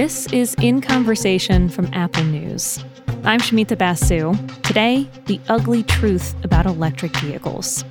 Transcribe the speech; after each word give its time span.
This 0.00 0.32
is 0.32 0.54
In 0.62 0.80
Conversation 0.80 1.68
from 1.68 1.90
Apple 1.92 2.22
News. 2.22 2.84
I'm 3.24 3.40
Shumita 3.40 3.76
Basu. 3.76 4.32
Today, 4.62 5.10
the 5.26 5.40
ugly 5.48 5.82
truth 5.82 6.36
about 6.44 6.66
electric 6.66 7.16
vehicles. 7.16 7.84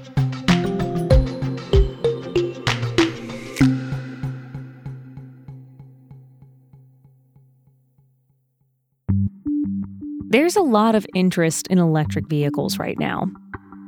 There's 10.29 10.55
a 10.55 10.61
lot 10.61 10.95
of 10.95 11.05
interest 11.13 11.67
in 11.67 11.77
electric 11.77 12.29
vehicles 12.29 12.79
right 12.79 12.97
now. 12.97 13.29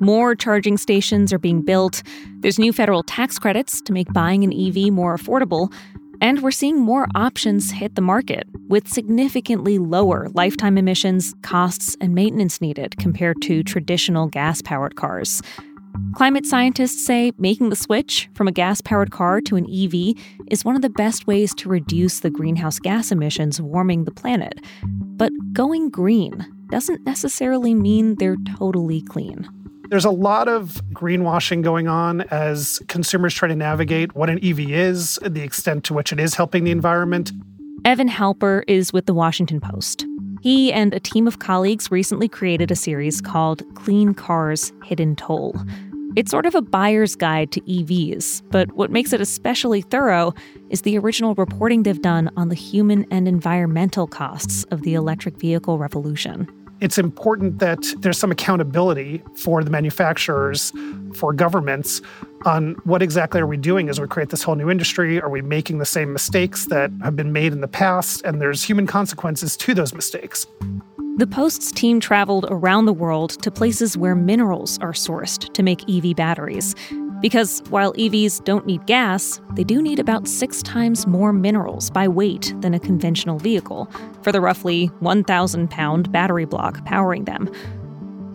More 0.02 0.36
charging 0.36 0.76
stations 0.76 1.31
are 1.31 1.40
being 1.40 1.62
built, 1.62 2.04
there's 2.41 2.59
new 2.59 2.73
federal 2.73 3.02
tax 3.02 3.40
credits 3.40 3.81
to 3.81 3.94
make 3.94 4.12
buying 4.12 4.44
an 4.44 4.52
EV 4.52 4.91
more 4.91 5.17
affordable, 5.17 5.73
and 6.22 6.41
we're 6.41 6.52
seeing 6.52 6.80
more 6.80 7.08
options 7.16 7.72
hit 7.72 7.96
the 7.96 8.02
market 8.02 8.48
with 8.68 8.88
significantly 8.88 9.77
lower 9.77 10.27
lifetime 10.34 10.77
emissions, 10.77 11.34
costs, 11.41 11.96
and 12.02 12.14
maintenance 12.14 12.62
needed 12.62 12.98
compared 12.98 13.41
to 13.41 13.64
traditional 13.64 14.27
gas 14.27 14.62
powered 14.62 14.96
cars. 14.96 15.41
Climate 16.16 16.46
scientists 16.46 17.05
say 17.05 17.32
making 17.38 17.70
the 17.70 17.76
switch 17.76 18.30
from 18.34 18.48
a 18.48 18.52
gas 18.52 18.82
powered 18.82 19.12
car 19.12 19.41
to 19.41 19.55
an 19.55 19.66
EV 19.66 20.16
is 20.50 20.66
one 20.66 20.76
of 20.76 20.82
the 20.82 20.90
best 20.90 21.27
ways 21.27 21.54
to 21.55 21.70
reduce 21.70 22.20
the 22.20 22.30
greenhouse 22.30 22.80
gas 22.80 23.12
emissions 23.12 23.62
warming 23.62 24.05
the 24.05 24.12
planet. 24.12 24.60
But 24.84 25.32
going 25.54 25.90
green 25.90 26.46
doesn't 26.72 27.05
necessarily 27.05 27.74
mean 27.74 28.16
they're 28.16 28.38
totally 28.58 29.02
clean. 29.02 29.49
There's 29.89 30.05
a 30.05 30.11
lot 30.11 30.48
of 30.48 30.79
greenwashing 30.93 31.63
going 31.63 31.88
on 31.88 32.21
as 32.29 32.79
consumers 32.88 33.34
try 33.34 33.48
to 33.48 33.55
navigate 33.55 34.13
what 34.15 34.29
an 34.29 34.38
EV 34.43 34.59
is, 34.70 35.17
the 35.23 35.41
extent 35.41 35.84
to 35.85 35.95
which 35.95 36.13
it 36.13 36.20
is 36.20 36.35
helping 36.35 36.63
the 36.63 36.70
environment. 36.70 37.31
Evan 37.85 38.07
Halper 38.07 38.62
is 38.68 38.93
with 38.93 39.07
the 39.07 39.15
Washington 39.15 39.59
Post. 39.59 40.05
He 40.41 40.71
and 40.71 40.93
a 40.93 40.99
team 40.99 41.27
of 41.27 41.40
colleagues 41.40 41.90
recently 41.90 42.27
created 42.27 42.70
a 42.70 42.76
series 42.76 43.20
called 43.20 43.63
Clean 43.73 44.13
Cars 44.13 44.71
Hidden 44.84 45.15
Toll. 45.15 45.55
It's 46.15 46.29
sort 46.29 46.46
of 46.46 46.53
a 46.53 46.62
buyer's 46.62 47.15
guide 47.15 47.51
to 47.53 47.62
EVs, 47.62 48.43
but 48.51 48.71
what 48.74 48.91
makes 48.91 49.12
it 49.12 49.21
especially 49.21 49.81
thorough 49.81 50.35
is 50.70 50.84
the 50.84 50.99
original 50.99 51.34
reporting 51.34 51.81
they've 51.81 51.99
done 51.99 52.29
on 52.37 52.49
the 52.49 52.55
human 52.55 53.07
and 53.09 53.27
environmental 53.27 54.05
costs 54.05 54.65
of 54.65 54.84
the 54.84 54.93
electric 54.93 55.37
vehicle 55.37 55.79
revolution 55.79 56.48
it's 56.82 56.98
important 56.98 57.60
that 57.60 57.84
there's 57.99 58.18
some 58.18 58.32
accountability 58.32 59.22
for 59.35 59.63
the 59.63 59.70
manufacturers, 59.70 60.72
for 61.13 61.34
governments 61.34 62.02
on 62.46 62.76
what 62.86 63.02
exactly 63.02 63.41
are 63.41 63.48
we 63.48 63.58
doing 63.58 63.90
as 63.90 63.99
we 63.99 64.08
create 64.08 64.30
this 64.30 64.44
whole 64.44 64.56
new 64.56 64.69
industry? 64.69 65.22
Are 65.22 65.30
we 65.30 65.41
making 65.41 65.80
the 65.80 65.86
same 65.86 66.13
mistakes 66.13 66.68
that 66.68 66.91
have 67.03 67.16
been 67.16 67.34
made 67.34 67.52
in 67.52 67.62
the 67.62 67.68
past? 67.68 68.22
And 68.24 68.41
there's 68.41 68.63
human 68.63 68.88
consequences 68.88 69.58
to 69.58 69.74
those 69.74 69.94
mistakes. 69.94 70.47
The 71.18 71.28
Post's 71.28 71.74
team 71.74 72.00
traveled 72.00 72.46
around 72.50 72.86
the 72.86 72.94
world 72.94 73.31
to 73.44 73.52
places 73.52 73.97
where 73.97 74.16
minerals 74.16 74.80
are 74.80 74.94
sourced 74.94 75.52
to 75.53 75.64
make 75.64 75.81
EV 75.90 76.16
batteries. 76.16 76.75
Because 77.22 77.62
while 77.69 77.94
EVs 77.94 78.44
don't 78.45 78.66
need 78.66 78.85
gas, 78.85 79.41
they 79.56 79.63
do 79.63 79.81
need 79.81 80.00
about 80.00 80.28
six 80.28 80.63
times 80.63 81.06
more 81.06 81.34
minerals 81.34 81.89
by 81.89 82.07
weight 82.07 82.53
than 82.62 82.73
a 82.73 82.79
conventional 82.79 83.39
vehicle 83.39 83.91
for 84.22 84.31
the 84.31 84.41
roughly 84.41 84.88
1,000 85.00 85.69
pound 85.69 86.12
battery 86.12 86.45
block 86.45 86.84
powering 86.85 87.25
them. 87.25 87.51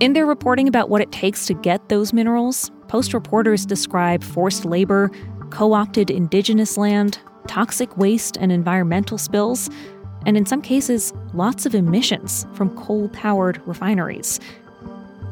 In 0.00 0.12
their 0.12 0.26
reporting 0.26 0.68
about 0.68 0.90
what 0.90 1.00
it 1.00 1.12
takes 1.12 1.46
to 1.46 1.54
get 1.54 1.88
those 1.88 2.12
minerals, 2.12 2.70
Post 2.88 3.14
reporters 3.14 3.66
describe 3.66 4.22
forced 4.22 4.64
labor, 4.64 5.10
co 5.50 5.72
opted 5.72 6.10
indigenous 6.10 6.76
land, 6.76 7.18
toxic 7.48 7.96
waste 7.96 8.36
and 8.36 8.52
environmental 8.52 9.18
spills, 9.18 9.70
and 10.26 10.36
in 10.36 10.46
some 10.46 10.62
cases, 10.62 11.12
lots 11.32 11.66
of 11.66 11.74
emissions 11.74 12.46
from 12.54 12.70
coal 12.76 13.08
powered 13.08 13.60
refineries. 13.66 14.40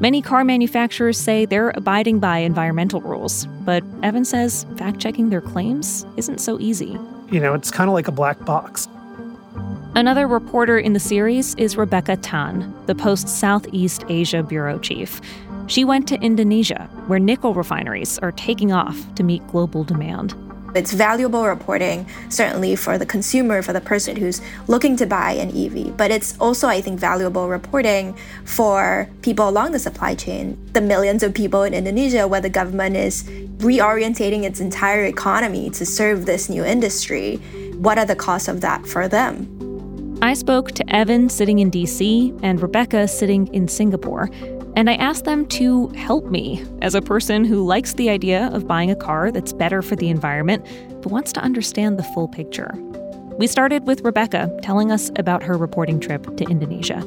Many 0.02 0.20
car 0.20 0.42
manufacturers 0.42 1.16
say 1.16 1.44
they're 1.44 1.70
abiding 1.76 2.18
by 2.18 2.38
environmental 2.38 3.00
rules, 3.00 3.46
but 3.64 3.84
Evan 4.02 4.24
says 4.24 4.66
fact 4.76 4.98
checking 4.98 5.30
their 5.30 5.40
claims 5.40 6.04
isn't 6.16 6.40
so 6.40 6.58
easy. 6.58 6.98
You 7.30 7.38
know, 7.38 7.54
it's 7.54 7.70
kind 7.70 7.88
of 7.88 7.94
like 7.94 8.08
a 8.08 8.10
black 8.10 8.44
box. 8.44 8.88
Another 9.94 10.26
reporter 10.26 10.76
in 10.76 10.92
the 10.92 10.98
series 10.98 11.54
is 11.54 11.76
Rebecca 11.76 12.16
Tan, 12.16 12.74
the 12.86 12.96
Post's 12.96 13.32
Southeast 13.32 14.04
Asia 14.08 14.42
bureau 14.42 14.76
chief. 14.80 15.20
She 15.68 15.84
went 15.84 16.08
to 16.08 16.20
Indonesia, 16.20 16.90
where 17.06 17.20
nickel 17.20 17.54
refineries 17.54 18.18
are 18.18 18.32
taking 18.32 18.72
off 18.72 19.14
to 19.14 19.22
meet 19.22 19.46
global 19.46 19.84
demand. 19.84 20.34
It's 20.74 20.92
valuable 20.92 21.46
reporting, 21.46 22.06
certainly 22.30 22.76
for 22.76 22.96
the 22.96 23.04
consumer, 23.04 23.60
for 23.60 23.74
the 23.74 23.80
person 23.80 24.16
who's 24.16 24.40
looking 24.68 24.96
to 24.96 25.06
buy 25.06 25.32
an 25.32 25.50
EV. 25.50 25.96
But 25.96 26.10
it's 26.10 26.34
also, 26.38 26.66
I 26.66 26.80
think, 26.80 26.98
valuable 26.98 27.48
reporting 27.48 28.16
for 28.44 29.08
people 29.20 29.48
along 29.48 29.72
the 29.72 29.78
supply 29.78 30.14
chain, 30.14 30.56
the 30.72 30.80
millions 30.80 31.22
of 31.22 31.34
people 31.34 31.62
in 31.64 31.74
Indonesia, 31.74 32.26
where 32.26 32.40
the 32.40 32.48
government 32.48 32.96
is 32.96 33.24
reorientating 33.58 34.44
its 34.44 34.60
entire 34.60 35.04
economy 35.04 35.68
to 35.70 35.84
serve 35.84 36.24
this 36.24 36.48
new 36.48 36.64
industry. 36.64 37.36
What 37.76 37.98
are 37.98 38.06
the 38.06 38.16
costs 38.16 38.48
of 38.48 38.62
that 38.62 38.86
for 38.86 39.08
them? 39.08 39.62
I 40.22 40.34
spoke 40.34 40.70
to 40.72 40.88
Evan 40.94 41.28
sitting 41.28 41.58
in 41.58 41.68
DC 41.68 42.38
and 42.44 42.62
Rebecca 42.62 43.08
sitting 43.08 43.48
in 43.48 43.66
Singapore. 43.66 44.30
And 44.74 44.88
I 44.88 44.94
asked 44.94 45.24
them 45.26 45.44
to 45.48 45.88
help 45.88 46.26
me 46.26 46.64
as 46.80 46.94
a 46.94 47.02
person 47.02 47.44
who 47.44 47.62
likes 47.62 47.92
the 47.92 48.08
idea 48.08 48.48
of 48.54 48.66
buying 48.66 48.90
a 48.90 48.96
car 48.96 49.30
that's 49.30 49.52
better 49.52 49.82
for 49.82 49.96
the 49.96 50.08
environment, 50.08 50.64
but 51.02 51.12
wants 51.12 51.30
to 51.34 51.40
understand 51.40 51.98
the 51.98 52.02
full 52.02 52.26
picture. 52.26 52.72
We 53.36 53.46
started 53.46 53.86
with 53.86 54.00
Rebecca 54.00 54.50
telling 54.62 54.90
us 54.90 55.10
about 55.16 55.42
her 55.42 55.58
reporting 55.58 56.00
trip 56.00 56.36
to 56.36 56.44
Indonesia. 56.44 57.00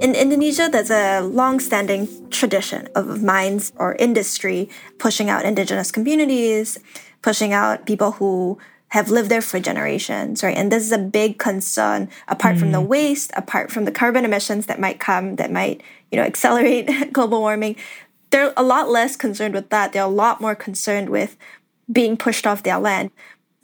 In 0.00 0.14
Indonesia, 0.14 0.68
there's 0.70 0.90
a 0.90 1.22
long-standing 1.22 2.30
tradition 2.30 2.88
of 2.94 3.22
mines 3.22 3.72
or 3.76 3.94
industry 3.96 4.68
pushing 4.98 5.28
out 5.28 5.44
indigenous 5.44 5.90
communities, 5.90 6.78
pushing 7.22 7.52
out 7.52 7.86
people 7.86 8.12
who 8.12 8.58
have 8.90 9.10
lived 9.10 9.28
there 9.28 9.42
for 9.42 9.60
generations, 9.60 10.42
right? 10.42 10.56
And 10.56 10.72
this 10.72 10.82
is 10.82 10.92
a 10.92 10.98
big 10.98 11.38
concern 11.38 12.08
apart 12.26 12.56
mm. 12.56 12.60
from 12.60 12.72
the 12.72 12.80
mm. 12.80 12.86
waste, 12.86 13.30
apart 13.36 13.70
from 13.70 13.84
the 13.84 13.92
carbon 13.92 14.24
emissions 14.24 14.66
that 14.66 14.80
might 14.80 14.98
come 14.98 15.36
that 15.36 15.52
might, 15.52 15.82
you 16.10 16.18
know, 16.18 16.24
accelerate 16.26 16.88
global 17.12 17.40
warming. 17.40 17.76
They're 18.30 18.52
a 18.56 18.62
lot 18.62 18.88
less 18.88 19.16
concerned 19.16 19.54
with 19.54 19.70
that. 19.70 19.92
They're 19.92 20.02
a 20.02 20.06
lot 20.06 20.40
more 20.40 20.54
concerned 20.54 21.08
with 21.08 21.36
being 21.90 22.16
pushed 22.16 22.46
off 22.46 22.62
their 22.62 22.78
land. 22.78 23.10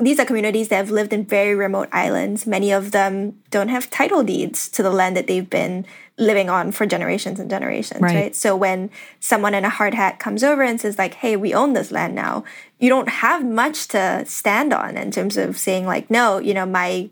These 0.00 0.18
are 0.18 0.24
communities 0.24 0.68
that 0.68 0.76
have 0.76 0.90
lived 0.90 1.12
in 1.12 1.24
very 1.24 1.54
remote 1.54 1.88
islands. 1.92 2.46
Many 2.46 2.72
of 2.72 2.90
them 2.90 3.40
don't 3.50 3.68
have 3.68 3.90
title 3.90 4.24
deeds 4.24 4.68
to 4.70 4.82
the 4.82 4.90
land 4.90 5.16
that 5.16 5.28
they've 5.28 5.48
been 5.48 5.86
living 6.18 6.50
on 6.50 6.72
for 6.72 6.84
generations 6.84 7.38
and 7.38 7.48
generations, 7.48 8.00
right. 8.00 8.14
right? 8.14 8.36
So 8.36 8.56
when 8.56 8.90
someone 9.20 9.54
in 9.54 9.64
a 9.64 9.68
hard 9.68 9.94
hat 9.94 10.18
comes 10.18 10.42
over 10.42 10.62
and 10.62 10.80
says 10.80 10.98
like, 10.98 11.14
"Hey, 11.14 11.36
we 11.36 11.54
own 11.54 11.74
this 11.74 11.92
land 11.92 12.14
now," 12.14 12.42
you 12.78 12.88
don't 12.88 13.08
have 13.08 13.44
much 13.44 13.86
to 13.88 14.24
stand 14.26 14.72
on 14.72 14.96
in 14.96 15.12
terms 15.12 15.36
of 15.36 15.56
saying 15.56 15.86
like, 15.86 16.10
"No, 16.10 16.38
you 16.38 16.54
know, 16.54 16.66
my 16.66 17.08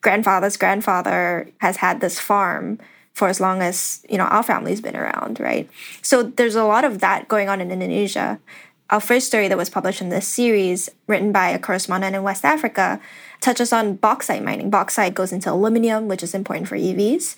grandfather's 0.00 0.56
grandfather 0.56 1.48
has 1.58 1.76
had 1.76 2.00
this 2.00 2.18
farm 2.18 2.78
for 3.12 3.28
as 3.28 3.40
long 3.40 3.62
as, 3.62 4.04
you 4.10 4.18
know, 4.18 4.24
our 4.24 4.42
family's 4.42 4.80
been 4.80 4.96
around, 4.96 5.38
right?" 5.38 5.68
So 6.02 6.24
there's 6.24 6.56
a 6.56 6.64
lot 6.64 6.84
of 6.84 6.98
that 6.98 7.28
going 7.28 7.48
on 7.48 7.60
in 7.60 7.70
Indonesia. 7.70 8.40
Our 8.94 9.00
first 9.00 9.26
story 9.26 9.48
that 9.48 9.58
was 9.58 9.68
published 9.68 10.00
in 10.00 10.08
this 10.08 10.28
series, 10.28 10.88
written 11.08 11.32
by 11.32 11.48
a 11.48 11.58
correspondent 11.58 12.14
in 12.14 12.22
West 12.22 12.44
Africa, 12.44 13.00
touches 13.40 13.72
on 13.72 13.96
bauxite 13.96 14.44
mining. 14.44 14.70
Bauxite 14.70 15.14
goes 15.14 15.32
into 15.32 15.50
aluminum, 15.50 16.06
which 16.06 16.22
is 16.22 16.32
important 16.32 16.68
for 16.68 16.76
EVs 16.76 17.34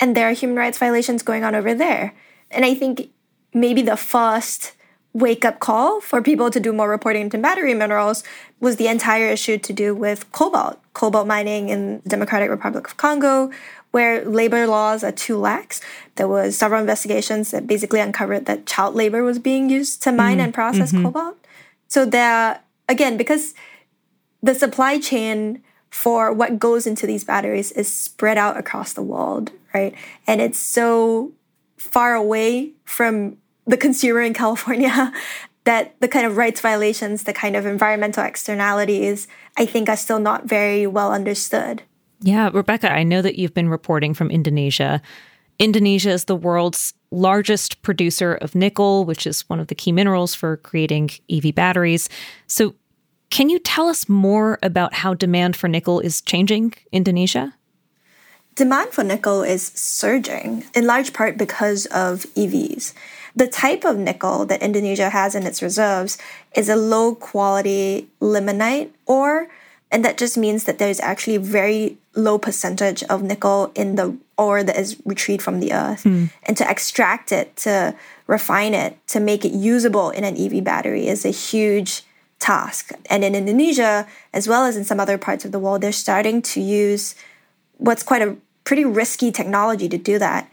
and 0.00 0.16
there 0.16 0.28
are 0.28 0.32
human 0.32 0.56
rights 0.56 0.78
violations 0.78 1.22
going 1.22 1.42
on 1.44 1.56
over 1.56 1.74
there. 1.74 2.14
And 2.50 2.64
I 2.64 2.74
think 2.74 3.10
maybe 3.52 3.82
the 3.82 3.96
first 3.96 4.72
wake 5.12 5.44
up 5.44 5.58
call 5.58 6.00
for 6.00 6.22
people 6.22 6.50
to 6.50 6.60
do 6.60 6.72
more 6.72 6.88
reporting 6.88 7.22
into 7.22 7.38
battery 7.38 7.74
minerals 7.74 8.22
was 8.60 8.76
the 8.76 8.86
entire 8.86 9.26
issue 9.26 9.58
to 9.58 9.72
do 9.72 9.92
with 9.92 10.30
cobalt, 10.30 10.78
cobalt 10.94 11.26
mining 11.26 11.68
in 11.68 12.00
the 12.04 12.08
Democratic 12.08 12.48
Republic 12.48 12.86
of 12.86 12.96
Congo, 12.96 13.50
where 13.90 14.24
labor 14.24 14.66
laws 14.66 15.02
are 15.02 15.12
too 15.12 15.36
lax. 15.36 15.80
There 16.16 16.28
was 16.28 16.56
several 16.56 16.80
investigations 16.80 17.50
that 17.50 17.66
basically 17.66 18.00
uncovered 18.00 18.46
that 18.46 18.66
child 18.66 18.94
labor 18.94 19.22
was 19.22 19.38
being 19.38 19.68
used 19.68 20.02
to 20.04 20.12
mine 20.12 20.38
mm 20.38 20.44
and 20.44 20.54
process 20.54 20.92
mm-hmm. 20.92 21.04
cobalt. 21.04 21.36
So 21.88 22.04
there, 22.04 22.60
again, 22.88 23.16
because 23.16 23.52
the 24.42 24.54
supply 24.54 24.98
chain 24.98 25.62
for 25.90 26.32
what 26.32 26.58
goes 26.58 26.86
into 26.86 27.06
these 27.06 27.24
batteries 27.24 27.72
is 27.72 27.92
spread 27.92 28.38
out 28.38 28.56
across 28.56 28.92
the 28.92 29.02
world, 29.02 29.50
right? 29.74 29.94
And 30.26 30.40
it's 30.40 30.60
so 30.60 31.32
far 31.76 32.14
away 32.14 32.72
from 32.84 33.38
the 33.66 33.76
consumer 33.76 34.20
in 34.20 34.34
California 34.42 35.12
that 35.64 36.00
the 36.00 36.08
kind 36.08 36.26
of 36.26 36.36
rights 36.36 36.60
violations, 36.60 37.24
the 37.24 37.32
kind 37.32 37.56
of 37.56 37.66
environmental 37.66 38.24
externalities, 38.24 39.28
I 39.58 39.66
think 39.66 39.88
are 39.88 39.96
still 39.96 40.18
not 40.18 40.46
very 40.46 40.86
well 40.86 41.12
understood. 41.12 41.82
Yeah, 42.22 42.50
Rebecca, 42.52 42.92
I 42.92 43.02
know 43.02 43.22
that 43.22 43.38
you've 43.38 43.54
been 43.54 43.68
reporting 43.68 44.14
from 44.14 44.30
Indonesia. 44.30 45.00
Indonesia 45.58 46.10
is 46.10 46.24
the 46.24 46.36
world's 46.36 46.94
largest 47.10 47.82
producer 47.82 48.34
of 48.34 48.54
nickel, 48.54 49.04
which 49.04 49.26
is 49.26 49.48
one 49.48 49.60
of 49.60 49.68
the 49.68 49.74
key 49.74 49.92
minerals 49.92 50.34
for 50.34 50.58
creating 50.58 51.10
EV 51.28 51.54
batteries. 51.54 52.08
So 52.46 52.74
Can 53.30 53.48
you 53.48 53.60
tell 53.60 53.86
us 53.86 54.08
more 54.08 54.58
about 54.60 54.92
how 54.92 55.14
demand 55.14 55.54
for 55.54 55.68
nickel 55.68 56.00
is 56.00 56.20
changing 56.20 56.74
in 56.90 57.06
Indonesia? 57.06 57.54
Demand 58.56 58.90
for 58.90 59.04
nickel 59.04 59.42
is 59.42 59.70
surging, 59.74 60.64
in 60.74 60.84
large 60.84 61.12
part 61.12 61.38
because 61.38 61.86
of 61.86 62.26
EVs. 62.34 62.92
The 63.36 63.46
type 63.46 63.84
of 63.84 63.96
nickel 63.96 64.44
that 64.46 64.60
Indonesia 64.60 65.10
has 65.10 65.36
in 65.36 65.46
its 65.46 65.62
reserves 65.62 66.18
is 66.56 66.68
a 66.68 66.74
low 66.74 67.14
quality 67.14 68.08
limonite 68.20 68.90
ore, 69.06 69.46
and 69.90 70.04
that 70.04 70.18
just 70.18 70.38
means 70.38 70.64
that 70.64 70.78
there's 70.78 71.00
actually 71.00 71.36
very 71.38 71.98
low 72.14 72.38
percentage 72.38 73.02
of 73.04 73.22
nickel 73.22 73.72
in 73.74 73.96
the 73.96 74.16
ore 74.38 74.62
that 74.62 74.76
is 74.76 74.96
retrieved 75.04 75.42
from 75.42 75.60
the 75.60 75.72
earth. 75.72 76.04
Mm. 76.04 76.30
And 76.44 76.56
to 76.56 76.68
extract 76.68 77.32
it, 77.32 77.56
to 77.58 77.94
refine 78.26 78.72
it, 78.72 79.04
to 79.08 79.20
make 79.20 79.44
it 79.44 79.52
usable 79.52 80.10
in 80.10 80.24
an 80.24 80.36
EV 80.36 80.62
battery 80.62 81.08
is 81.08 81.24
a 81.24 81.30
huge 81.30 82.02
task. 82.38 82.92
And 83.10 83.24
in 83.24 83.34
Indonesia, 83.34 84.06
as 84.32 84.46
well 84.46 84.64
as 84.64 84.76
in 84.76 84.84
some 84.84 85.00
other 85.00 85.18
parts 85.18 85.44
of 85.44 85.52
the 85.52 85.58
world, 85.58 85.82
they're 85.82 85.92
starting 85.92 86.40
to 86.42 86.60
use 86.60 87.14
what's 87.78 88.02
quite 88.02 88.22
a 88.22 88.36
pretty 88.64 88.84
risky 88.84 89.32
technology 89.32 89.88
to 89.88 89.98
do 89.98 90.18
that. 90.18 90.48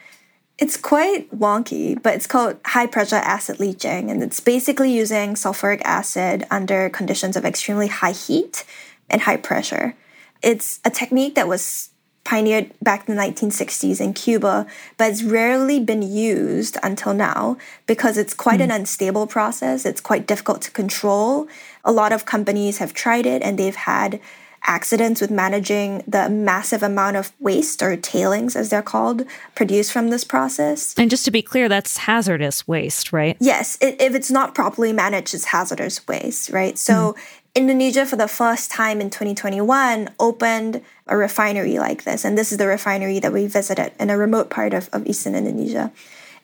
It's 0.58 0.76
quite 0.76 1.30
wonky, 1.30 2.02
but 2.02 2.16
it's 2.16 2.26
called 2.26 2.58
high 2.66 2.88
pressure 2.88 3.18
acid 3.18 3.60
leaching. 3.60 4.10
And 4.10 4.24
it's 4.24 4.40
basically 4.40 4.92
using 4.92 5.36
sulfuric 5.36 5.82
acid 5.84 6.48
under 6.50 6.90
conditions 6.90 7.38
of 7.38 7.46
extremely 7.46 7.88
high 7.88 8.12
heat 8.12 8.66
and 9.10 9.22
high 9.22 9.38
pressure. 9.38 9.96
It's 10.42 10.80
a 10.86 10.90
technique 10.90 11.36
that 11.36 11.48
was 11.48 11.90
pioneered 12.28 12.74
back 12.82 13.08
in 13.08 13.16
the 13.16 13.22
1960s 13.22 14.02
in 14.02 14.14
Cuba, 14.14 14.68
but 14.98 15.10
it's 15.10 15.24
rarely 15.24 15.80
been 15.80 16.02
used 16.02 16.78
until 16.84 17.14
now 17.14 17.58
because 17.86 18.18
it's 18.18 18.34
quite 18.34 18.60
mm. 18.60 18.64
an 18.64 18.70
hmm. 18.70 18.76
unstable 18.76 19.28
process. 19.28 19.86
It's 19.86 20.02
quite 20.02 20.28
difficult 20.28 20.62
to 20.64 20.72
control. 20.72 21.48
A 21.86 21.92
lot 21.92 22.12
of 22.12 22.26
companies 22.26 22.80
have 22.80 22.94
tried 22.94 23.26
it 23.26 23.42
and 23.42 23.58
they've 23.58 23.76
had 23.76 24.20
accidents 24.64 25.22
with 25.22 25.32
managing 25.32 26.04
the 26.06 26.30
massive 26.30 26.84
amount 26.84 27.16
of 27.16 27.32
waste 27.40 27.82
or 27.82 27.96
tailings, 27.96 28.56
as 28.56 28.70
they're 28.70 28.82
called, 28.82 29.24
produced 29.56 29.94
from 29.94 30.10
this 30.10 30.26
process. 30.26 30.94
And 30.98 31.10
just 31.10 31.24
to 31.26 31.32
be 31.32 31.42
clear, 31.42 31.70
that's 31.70 31.98
hazardous 31.98 32.68
waste, 32.68 33.14
right? 33.14 33.38
Yes. 33.40 33.78
It, 33.82 34.02
if 34.02 34.14
it's 34.14 34.30
not 34.30 34.54
properly 34.54 34.92
managed, 34.92 35.34
it's 35.34 35.46
hazardous 35.46 36.06
waste, 36.08 36.50
right? 36.50 36.78
So 36.78 37.14
mm. 37.14 37.18
Indonesia, 37.58 38.06
for 38.06 38.18
the 38.18 38.28
first 38.28 38.70
time 38.70 39.02
in 39.02 39.10
2021, 39.10 40.10
opened 40.20 40.80
a 41.08 41.18
refinery 41.18 41.80
like 41.80 42.04
this. 42.04 42.24
And 42.24 42.38
this 42.38 42.52
is 42.52 42.60
the 42.60 42.68
refinery 42.68 43.18
that 43.18 43.34
we 43.34 43.48
visited 43.48 43.94
in 44.00 44.12
a 44.12 44.18
remote 44.18 44.52
part 44.52 44.76
of, 44.76 44.90
of 44.94 45.08
eastern 45.08 45.34
Indonesia. 45.34 45.92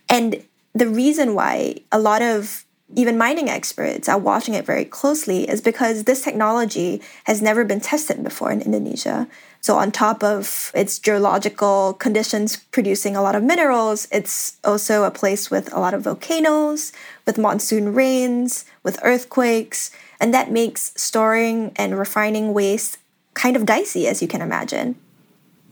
And 0.09 0.43
the 0.73 0.87
reason 0.87 1.35
why 1.35 1.75
a 1.91 1.99
lot 1.99 2.23
of 2.23 2.65
even 2.95 3.15
mining 3.15 3.47
experts 3.47 4.09
are 4.09 4.17
watching 4.17 4.55
it 4.55 4.65
very 4.65 4.85
closely 4.85 5.47
is 5.47 5.61
because 5.61 6.05
this 6.05 6.23
technology 6.23 6.99
has 7.25 7.43
never 7.43 7.63
been 7.63 7.79
tested 7.79 8.23
before 8.23 8.51
in 8.51 8.61
Indonesia. 8.61 9.27
So, 9.61 9.77
on 9.77 9.91
top 9.91 10.23
of 10.23 10.71
its 10.73 10.97
geological 10.97 11.93
conditions 11.93 12.57
producing 12.57 13.15
a 13.15 13.21
lot 13.21 13.35
of 13.35 13.43
minerals, 13.43 14.07
it's 14.11 14.57
also 14.63 15.03
a 15.03 15.11
place 15.11 15.51
with 15.51 15.71
a 15.73 15.79
lot 15.79 15.93
of 15.93 16.01
volcanoes, 16.01 16.91
with 17.25 17.37
monsoon 17.37 17.93
rains, 17.93 18.65
with 18.81 18.99
earthquakes, 19.03 19.91
and 20.23 20.33
that 20.33 20.51
makes 20.51 20.93
storing 20.95 21.73
and 21.75 21.99
refining 21.99 22.53
waste 22.53 22.97
kind 23.33 23.57
of 23.57 23.65
dicey, 23.65 24.07
as 24.07 24.21
you 24.21 24.27
can 24.27 24.41
imagine. 24.41 24.95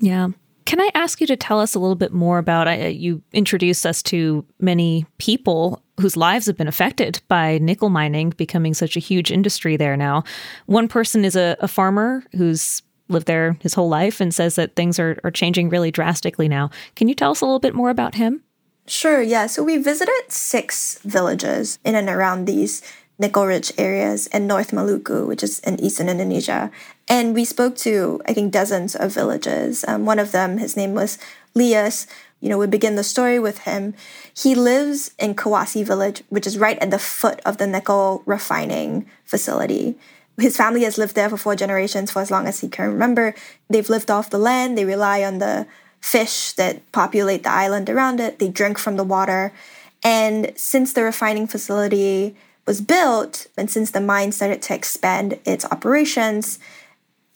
Yeah. 0.02 0.28
Can 0.66 0.82
I 0.82 0.90
ask 0.94 1.22
you 1.22 1.28
to 1.28 1.38
tell 1.38 1.62
us 1.62 1.74
a 1.74 1.80
little 1.80 1.96
bit 1.96 2.12
more 2.12 2.38
about? 2.38 2.68
Uh, 2.68 2.72
you 2.72 3.22
introduced 3.32 3.86
us 3.86 4.04
to 4.04 4.46
many 4.60 5.06
people 5.20 5.82
whose 6.02 6.18
lives 6.18 6.48
have 6.48 6.58
been 6.58 6.68
affected 6.68 7.22
by 7.30 7.60
nickel 7.60 7.90
mining 7.90 8.32
becoming 8.32 8.74
such 8.74 8.98
a 8.98 9.00
huge 9.00 9.32
industry 9.32 9.78
there 9.78 9.96
now. 9.96 10.22
One 10.66 10.90
person 10.90 11.24
is 11.24 11.38
a, 11.38 11.56
a 11.62 11.70
farmer 11.70 12.22
who's 12.36 12.82
lived 13.08 13.28
there 13.28 13.56
his 13.62 13.74
whole 13.74 13.88
life 13.88 14.20
and 14.20 14.34
says 14.34 14.56
that 14.56 14.76
things 14.76 15.00
are, 15.00 15.18
are 15.24 15.32
changing 15.32 15.70
really 15.70 15.92
drastically 15.92 16.50
now. 16.50 16.72
Can 16.98 17.08
you 17.08 17.16
tell 17.16 17.32
us 17.32 17.40
a 17.40 17.46
little 17.46 17.60
bit 17.60 17.74
more 17.74 17.90
about 17.90 18.16
him? 18.16 18.44
Sure, 18.86 19.22
yeah. 19.22 19.48
So 19.48 19.64
we 19.64 19.78
visited 19.78 20.24
six 20.28 21.00
villages 21.04 21.80
in 21.86 21.96
and 21.96 22.10
around 22.10 22.46
these 22.46 22.82
nickel 23.22 23.46
rich 23.46 23.72
areas 23.78 24.26
in 24.28 24.48
North 24.48 24.72
Maluku, 24.72 25.28
which 25.28 25.44
is 25.44 25.60
in 25.60 25.80
eastern 25.80 26.10
Indonesia. 26.10 26.72
And 27.08 27.36
we 27.36 27.46
spoke 27.46 27.78
to, 27.86 28.20
I 28.28 28.34
think, 28.34 28.52
dozens 28.52 28.96
of 28.96 29.14
villages. 29.14 29.86
Um, 29.88 30.06
one 30.06 30.18
of 30.18 30.32
them, 30.32 30.58
his 30.58 30.76
name 30.76 30.96
was 30.96 31.20
Lias, 31.54 32.08
you 32.42 32.50
know, 32.50 32.58
we 32.58 32.66
begin 32.66 32.96
the 32.96 33.04
story 33.04 33.38
with 33.38 33.60
him. 33.70 33.94
He 34.34 34.56
lives 34.56 35.12
in 35.20 35.36
Kawasi 35.36 35.86
village, 35.86 36.24
which 36.30 36.48
is 36.48 36.58
right 36.58 36.80
at 36.80 36.90
the 36.90 36.98
foot 36.98 37.40
of 37.46 37.58
the 37.58 37.68
nickel 37.68 38.24
refining 38.26 39.06
facility. 39.24 39.96
His 40.40 40.58
family 40.58 40.82
has 40.84 40.98
lived 40.98 41.14
there 41.14 41.30
for 41.30 41.38
four 41.38 41.56
generations 41.56 42.10
for 42.10 42.24
as 42.24 42.32
long 42.32 42.48
as 42.48 42.62
he 42.62 42.68
can 42.68 42.90
remember. 42.90 43.36
They've 43.70 43.88
lived 43.88 44.10
off 44.10 44.32
the 44.32 44.40
land, 44.40 44.76
they 44.76 44.86
rely 44.86 45.24
on 45.24 45.38
the 45.38 45.68
fish 46.00 46.54
that 46.54 46.82
populate 46.92 47.44
the 47.44 47.52
island 47.52 47.88
around 47.88 48.20
it, 48.20 48.40
they 48.40 48.50
drink 48.50 48.80
from 48.80 48.98
the 48.98 49.04
water. 49.04 49.54
And 50.02 50.52
since 50.56 50.94
the 50.94 51.04
refining 51.04 51.46
facility 51.46 52.36
was 52.72 52.80
built, 52.80 53.48
and 53.58 53.70
since 53.70 53.92
the 53.92 54.00
mine 54.00 54.32
started 54.32 54.62
to 54.62 54.74
expand 54.74 55.38
its 55.44 55.66
operations, 55.66 56.58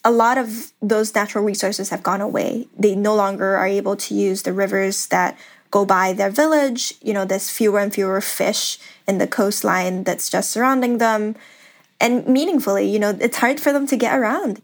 a 0.05 0.09
lot 0.09 0.37
of 0.37 0.71
those 0.81 1.13
natural 1.13 1.43
resources 1.43 1.89
have 1.89 2.01
gone 2.01 2.21
away. 2.21 2.69
They 2.79 2.95
no 2.95 3.13
longer 3.13 3.57
are 3.57 3.67
able 3.67 3.97
to 3.97 4.15
use 4.15 4.43
the 4.43 4.53
rivers 4.53 5.07
that 5.07 5.37
go 5.71 5.83
by 5.83 6.13
their 6.13 6.29
village. 6.29 6.93
You 7.01 7.11
know, 7.13 7.25
there's 7.25 7.49
fewer 7.49 7.79
and 7.79 7.93
fewer 7.93 8.21
fish 8.21 8.79
in 9.09 9.17
the 9.17 9.27
coastline 9.27 10.05
that's 10.05 10.29
just 10.29 10.51
surrounding 10.51 10.99
them. 10.99 11.35
And 11.99 12.25
meaningfully, 12.25 12.89
you 12.89 12.97
know, 12.97 13.17
it's 13.19 13.35
hard 13.35 13.59
for 13.59 13.73
them 13.73 13.87
to 13.87 13.97
get 13.97 14.17
around. 14.17 14.61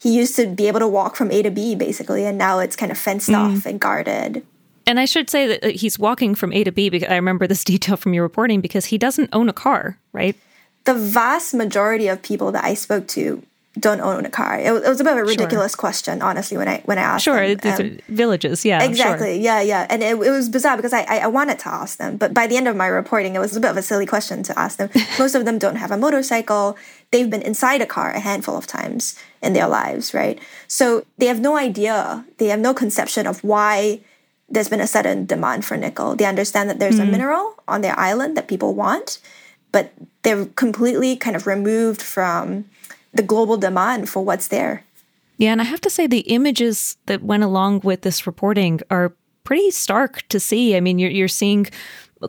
He 0.00 0.16
used 0.16 0.34
to 0.34 0.48
be 0.48 0.66
able 0.66 0.80
to 0.80 0.88
walk 0.88 1.14
from 1.14 1.30
A 1.30 1.42
to 1.42 1.50
B 1.52 1.76
basically, 1.76 2.26
and 2.26 2.36
now 2.36 2.58
it's 2.58 2.74
kind 2.74 2.90
of 2.90 2.98
fenced 2.98 3.28
mm. 3.28 3.38
off 3.38 3.66
and 3.66 3.78
guarded. 3.78 4.44
And 4.88 4.98
I 4.98 5.04
should 5.04 5.28
say 5.28 5.46
that 5.46 5.76
he's 5.76 5.98
walking 5.98 6.34
from 6.34 6.50
A 6.54 6.64
to 6.64 6.72
B 6.72 6.88
because 6.88 7.10
I 7.10 7.16
remember 7.16 7.46
this 7.46 7.62
detail 7.72 7.96
from 7.96 8.14
your 8.14 8.22
reporting 8.22 8.60
because 8.60 8.86
he 8.86 8.98
doesn't 8.98 9.28
own 9.32 9.48
a 9.48 9.52
car, 9.52 9.98
right? 10.12 10.34
The 10.84 10.94
vast 10.94 11.52
majority 11.52 12.08
of 12.08 12.22
people 12.22 12.50
that 12.52 12.64
I 12.64 12.72
spoke 12.72 13.06
to 13.08 13.42
don't 13.78 14.00
own 14.00 14.24
a 14.24 14.30
car. 14.30 14.58
It, 14.58 14.72
it 14.72 14.88
was 14.88 14.98
a 14.98 15.04
bit 15.04 15.12
of 15.12 15.18
a 15.18 15.24
ridiculous 15.24 15.72
sure. 15.72 15.76
question, 15.76 16.22
honestly, 16.22 16.56
when 16.56 16.68
I 16.68 16.80
when 16.86 16.96
I 16.98 17.02
asked. 17.02 17.24
Sure, 17.24 17.54
them. 17.54 17.80
Um, 17.80 17.98
villages, 18.08 18.64
yeah, 18.64 18.82
exactly, 18.82 19.34
sure. 19.34 19.42
yeah, 19.42 19.60
yeah, 19.60 19.86
and 19.90 20.02
it, 20.02 20.12
it 20.12 20.30
was 20.30 20.48
bizarre 20.48 20.76
because 20.76 20.94
I, 20.94 21.02
I, 21.02 21.18
I 21.18 21.26
wanted 21.26 21.58
to 21.60 21.68
ask 21.68 21.98
them, 21.98 22.16
but 22.16 22.32
by 22.32 22.46
the 22.46 22.56
end 22.56 22.66
of 22.66 22.74
my 22.74 22.86
reporting, 22.86 23.36
it 23.36 23.38
was 23.38 23.54
a 23.54 23.60
bit 23.60 23.70
of 23.70 23.76
a 23.76 23.82
silly 23.82 24.06
question 24.06 24.42
to 24.44 24.58
ask 24.58 24.78
them. 24.78 24.88
Most 25.18 25.34
of 25.34 25.44
them 25.44 25.58
don't 25.58 25.76
have 25.76 25.90
a 25.90 25.98
motorcycle. 25.98 26.76
They've 27.12 27.28
been 27.28 27.42
inside 27.42 27.82
a 27.82 27.86
car 27.86 28.10
a 28.10 28.20
handful 28.20 28.56
of 28.56 28.66
times 28.66 29.18
in 29.42 29.52
their 29.52 29.68
lives, 29.68 30.14
right? 30.14 30.40
So 30.66 31.04
they 31.18 31.26
have 31.26 31.40
no 31.40 31.56
idea. 31.56 32.24
They 32.38 32.46
have 32.46 32.60
no 32.60 32.74
conception 32.74 33.26
of 33.26 33.44
why 33.44 34.00
there's 34.48 34.68
been 34.68 34.80
a 34.80 34.86
sudden 34.86 35.26
demand 35.26 35.64
for 35.64 35.76
nickel. 35.76 36.16
They 36.16 36.24
understand 36.24 36.70
that 36.70 36.78
there's 36.78 36.98
mm. 36.98 37.02
a 37.02 37.06
mineral 37.06 37.54
on 37.68 37.82
their 37.82 37.98
island 37.98 38.36
that 38.36 38.48
people 38.48 38.74
want, 38.74 39.18
but 39.72 39.92
they're 40.22 40.46
completely 40.46 41.16
kind 41.16 41.36
of 41.36 41.46
removed 41.46 42.00
from 42.00 42.64
the 43.12 43.22
global 43.22 43.56
demand 43.56 44.08
for 44.08 44.24
what's 44.24 44.48
there. 44.48 44.84
Yeah, 45.36 45.52
and 45.52 45.60
I 45.60 45.64
have 45.64 45.80
to 45.82 45.90
say 45.90 46.06
the 46.06 46.20
images 46.20 46.96
that 47.06 47.22
went 47.22 47.44
along 47.44 47.80
with 47.84 48.02
this 48.02 48.26
reporting 48.26 48.80
are 48.90 49.12
pretty 49.44 49.70
stark 49.70 50.26
to 50.28 50.40
see. 50.40 50.76
I 50.76 50.80
mean, 50.80 50.98
you're, 50.98 51.10
you're 51.10 51.28
seeing 51.28 51.68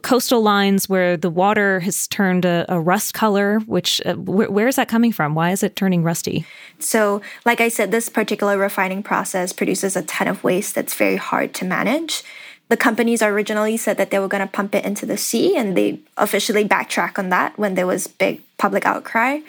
coastal 0.04 0.42
lines 0.42 0.88
where 0.88 1.18
the 1.18 1.30
water 1.30 1.80
has 1.80 2.08
turned 2.08 2.46
a, 2.46 2.66
a 2.70 2.80
rust 2.80 3.14
color, 3.14 3.60
which 3.66 4.02
uh, 4.06 4.14
wh- 4.14 4.52
where 4.52 4.68
is 4.68 4.76
that 4.76 4.88
coming 4.88 5.12
from? 5.12 5.34
Why 5.34 5.52
is 5.52 5.64
it 5.64 5.76
turning 5.76 6.04
rusty? 6.04 6.46
So, 6.78 7.22
like 7.46 7.60
I 7.60 7.70
said, 7.70 7.92
this 7.92 8.10
particular 8.10 8.58
refining 8.58 9.02
process 9.02 9.52
produces 9.52 9.96
a 9.96 10.04
ton 10.04 10.28
of 10.28 10.44
waste 10.44 10.76
that's 10.76 10.94
very 10.94 11.16
hard 11.16 11.54
to 11.56 11.66
manage. 11.66 12.24
The 12.68 12.78
companies 12.78 13.24
originally 13.24 13.78
said 13.78 13.98
that 13.98 14.12
they 14.12 14.20
were 14.20 14.28
going 14.28 14.46
to 14.46 14.52
pump 14.52 14.76
it 14.76 14.86
into 14.86 15.08
the 15.08 15.18
sea, 15.18 15.58
and 15.58 15.76
they 15.76 16.00
officially 16.18 16.66
backtrack 16.66 17.18
on 17.18 17.30
that 17.30 17.58
when 17.58 17.74
there 17.74 17.88
was 17.88 18.06
big 18.06 18.44
public 18.58 18.86
outcry. 18.86 19.40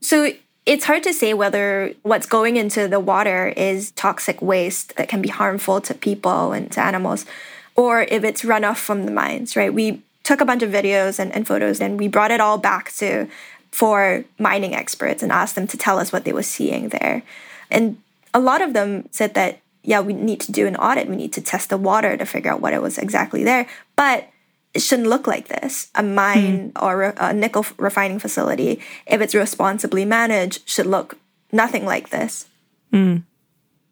So 0.00 0.32
it's 0.66 0.84
hard 0.84 1.02
to 1.04 1.12
say 1.12 1.34
whether 1.34 1.94
what's 2.02 2.26
going 2.26 2.56
into 2.56 2.88
the 2.88 2.98
water 2.98 3.48
is 3.56 3.92
toxic 3.92 4.42
waste 4.42 4.96
that 4.96 5.08
can 5.08 5.22
be 5.22 5.28
harmful 5.28 5.80
to 5.82 5.94
people 5.94 6.52
and 6.52 6.72
to 6.72 6.80
animals, 6.80 7.26
or 7.74 8.02
if 8.02 8.24
it's 8.24 8.42
runoff 8.42 8.76
from 8.76 9.06
the 9.06 9.12
mines, 9.12 9.56
right? 9.56 9.72
We 9.72 10.02
took 10.22 10.40
a 10.40 10.44
bunch 10.44 10.62
of 10.62 10.70
videos 10.70 11.18
and, 11.18 11.32
and 11.32 11.46
photos 11.46 11.80
and 11.80 11.98
we 11.98 12.08
brought 12.08 12.30
it 12.30 12.40
all 12.40 12.58
back 12.58 12.92
to 12.94 13.28
for 13.70 14.24
mining 14.38 14.74
experts 14.74 15.22
and 15.22 15.32
asked 15.32 15.56
them 15.56 15.66
to 15.66 15.76
tell 15.76 15.98
us 15.98 16.12
what 16.12 16.24
they 16.24 16.32
were 16.32 16.42
seeing 16.42 16.90
there. 16.90 17.22
And 17.70 17.98
a 18.32 18.40
lot 18.40 18.62
of 18.62 18.72
them 18.72 19.08
said 19.10 19.34
that, 19.34 19.60
yeah, 19.82 20.00
we 20.00 20.14
need 20.14 20.40
to 20.42 20.52
do 20.52 20.66
an 20.66 20.76
audit. 20.76 21.08
We 21.08 21.16
need 21.16 21.32
to 21.32 21.40
test 21.40 21.70
the 21.70 21.76
water 21.76 22.16
to 22.16 22.24
figure 22.24 22.52
out 22.52 22.60
what 22.60 22.72
it 22.72 22.80
was 22.80 22.98
exactly 22.98 23.42
there. 23.42 23.66
But 23.96 24.28
it 24.74 24.80
shouldn't 24.80 25.08
look 25.08 25.26
like 25.26 25.48
this. 25.48 25.88
A 25.94 26.02
mine 26.02 26.72
mm. 26.72 26.82
or 26.82 27.14
a 27.16 27.32
nickel 27.32 27.66
refining 27.76 28.18
facility, 28.18 28.80
if 29.06 29.20
it's 29.20 29.34
responsibly 29.34 30.04
managed, 30.04 30.68
should 30.68 30.86
look 30.86 31.18
nothing 31.52 31.84
like 31.84 32.10
this. 32.10 32.46
Mm. 32.92 33.22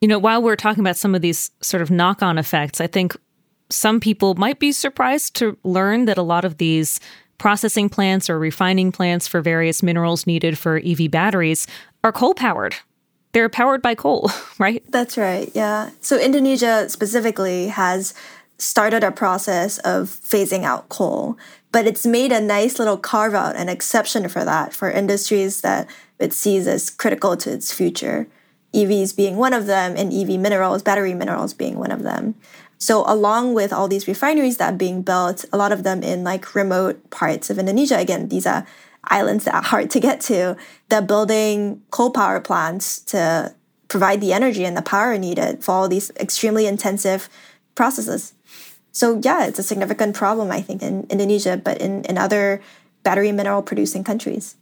You 0.00 0.08
know, 0.08 0.18
while 0.18 0.42
we're 0.42 0.56
talking 0.56 0.80
about 0.80 0.96
some 0.96 1.14
of 1.14 1.22
these 1.22 1.50
sort 1.60 1.82
of 1.82 1.90
knock 1.90 2.22
on 2.22 2.38
effects, 2.38 2.80
I 2.80 2.86
think 2.86 3.16
some 3.72 4.00
people 4.00 4.34
might 4.34 4.58
be 4.58 4.72
surprised 4.72 5.34
to 5.36 5.56
learn 5.64 6.04
that 6.04 6.18
a 6.18 6.22
lot 6.22 6.44
of 6.44 6.58
these 6.58 7.00
processing 7.38 7.88
plants 7.88 8.30
or 8.30 8.38
refining 8.38 8.92
plants 8.92 9.26
for 9.26 9.40
various 9.40 9.82
minerals 9.82 10.26
needed 10.26 10.56
for 10.56 10.80
EV 10.84 11.10
batteries 11.10 11.66
are 12.04 12.12
coal 12.12 12.34
powered. 12.34 12.76
They're 13.32 13.48
powered 13.48 13.82
by 13.82 13.94
coal, 13.94 14.30
right? 14.58 14.82
That's 14.90 15.16
right, 15.16 15.50
yeah. 15.54 15.90
So 16.00 16.18
Indonesia 16.18 16.88
specifically 16.88 17.68
has 17.68 18.14
started 18.58 19.02
a 19.02 19.10
process 19.10 19.78
of 19.78 20.08
phasing 20.08 20.62
out 20.62 20.88
coal, 20.88 21.36
but 21.72 21.86
it's 21.86 22.06
made 22.06 22.30
a 22.30 22.40
nice 22.40 22.78
little 22.78 22.98
carve 22.98 23.34
out 23.34 23.56
and 23.56 23.68
exception 23.68 24.28
for 24.28 24.44
that 24.44 24.72
for 24.72 24.90
industries 24.90 25.62
that 25.62 25.88
it 26.18 26.32
sees 26.32 26.68
as 26.68 26.90
critical 26.90 27.36
to 27.38 27.50
its 27.50 27.72
future. 27.72 28.28
EVs 28.72 29.16
being 29.16 29.36
one 29.36 29.52
of 29.52 29.66
them, 29.66 29.94
and 29.96 30.12
EV 30.12 30.40
minerals, 30.40 30.82
battery 30.82 31.12
minerals 31.12 31.52
being 31.52 31.78
one 31.78 31.90
of 31.90 32.02
them. 32.02 32.34
So, 32.82 33.04
along 33.06 33.54
with 33.54 33.72
all 33.72 33.86
these 33.86 34.08
refineries 34.08 34.56
that 34.56 34.74
are 34.74 34.76
being 34.76 35.02
built, 35.02 35.44
a 35.52 35.56
lot 35.56 35.70
of 35.70 35.84
them 35.84 36.02
in 36.02 36.24
like 36.24 36.52
remote 36.52 37.10
parts 37.10 37.48
of 37.48 37.56
Indonesia, 37.56 37.96
again, 37.96 38.26
these 38.26 38.44
are 38.44 38.66
islands 39.04 39.44
that 39.44 39.54
are 39.54 39.62
hard 39.62 39.88
to 39.90 40.00
get 40.00 40.20
to, 40.22 40.56
they're 40.88 41.00
building 41.00 41.80
coal 41.92 42.10
power 42.10 42.40
plants 42.40 42.98
to 43.14 43.54
provide 43.86 44.20
the 44.20 44.32
energy 44.32 44.64
and 44.64 44.76
the 44.76 44.82
power 44.82 45.16
needed 45.16 45.62
for 45.62 45.70
all 45.70 45.86
these 45.86 46.10
extremely 46.18 46.66
intensive 46.66 47.28
processes. 47.76 48.34
So, 48.90 49.20
yeah, 49.22 49.46
it's 49.46 49.60
a 49.60 49.62
significant 49.62 50.16
problem, 50.16 50.50
I 50.50 50.60
think, 50.60 50.82
in 50.82 51.06
Indonesia, 51.08 51.56
but 51.56 51.80
in, 51.80 52.02
in 52.06 52.18
other 52.18 52.60
battery 53.04 53.30
mineral 53.30 53.62
producing 53.62 54.02
countries. 54.02 54.56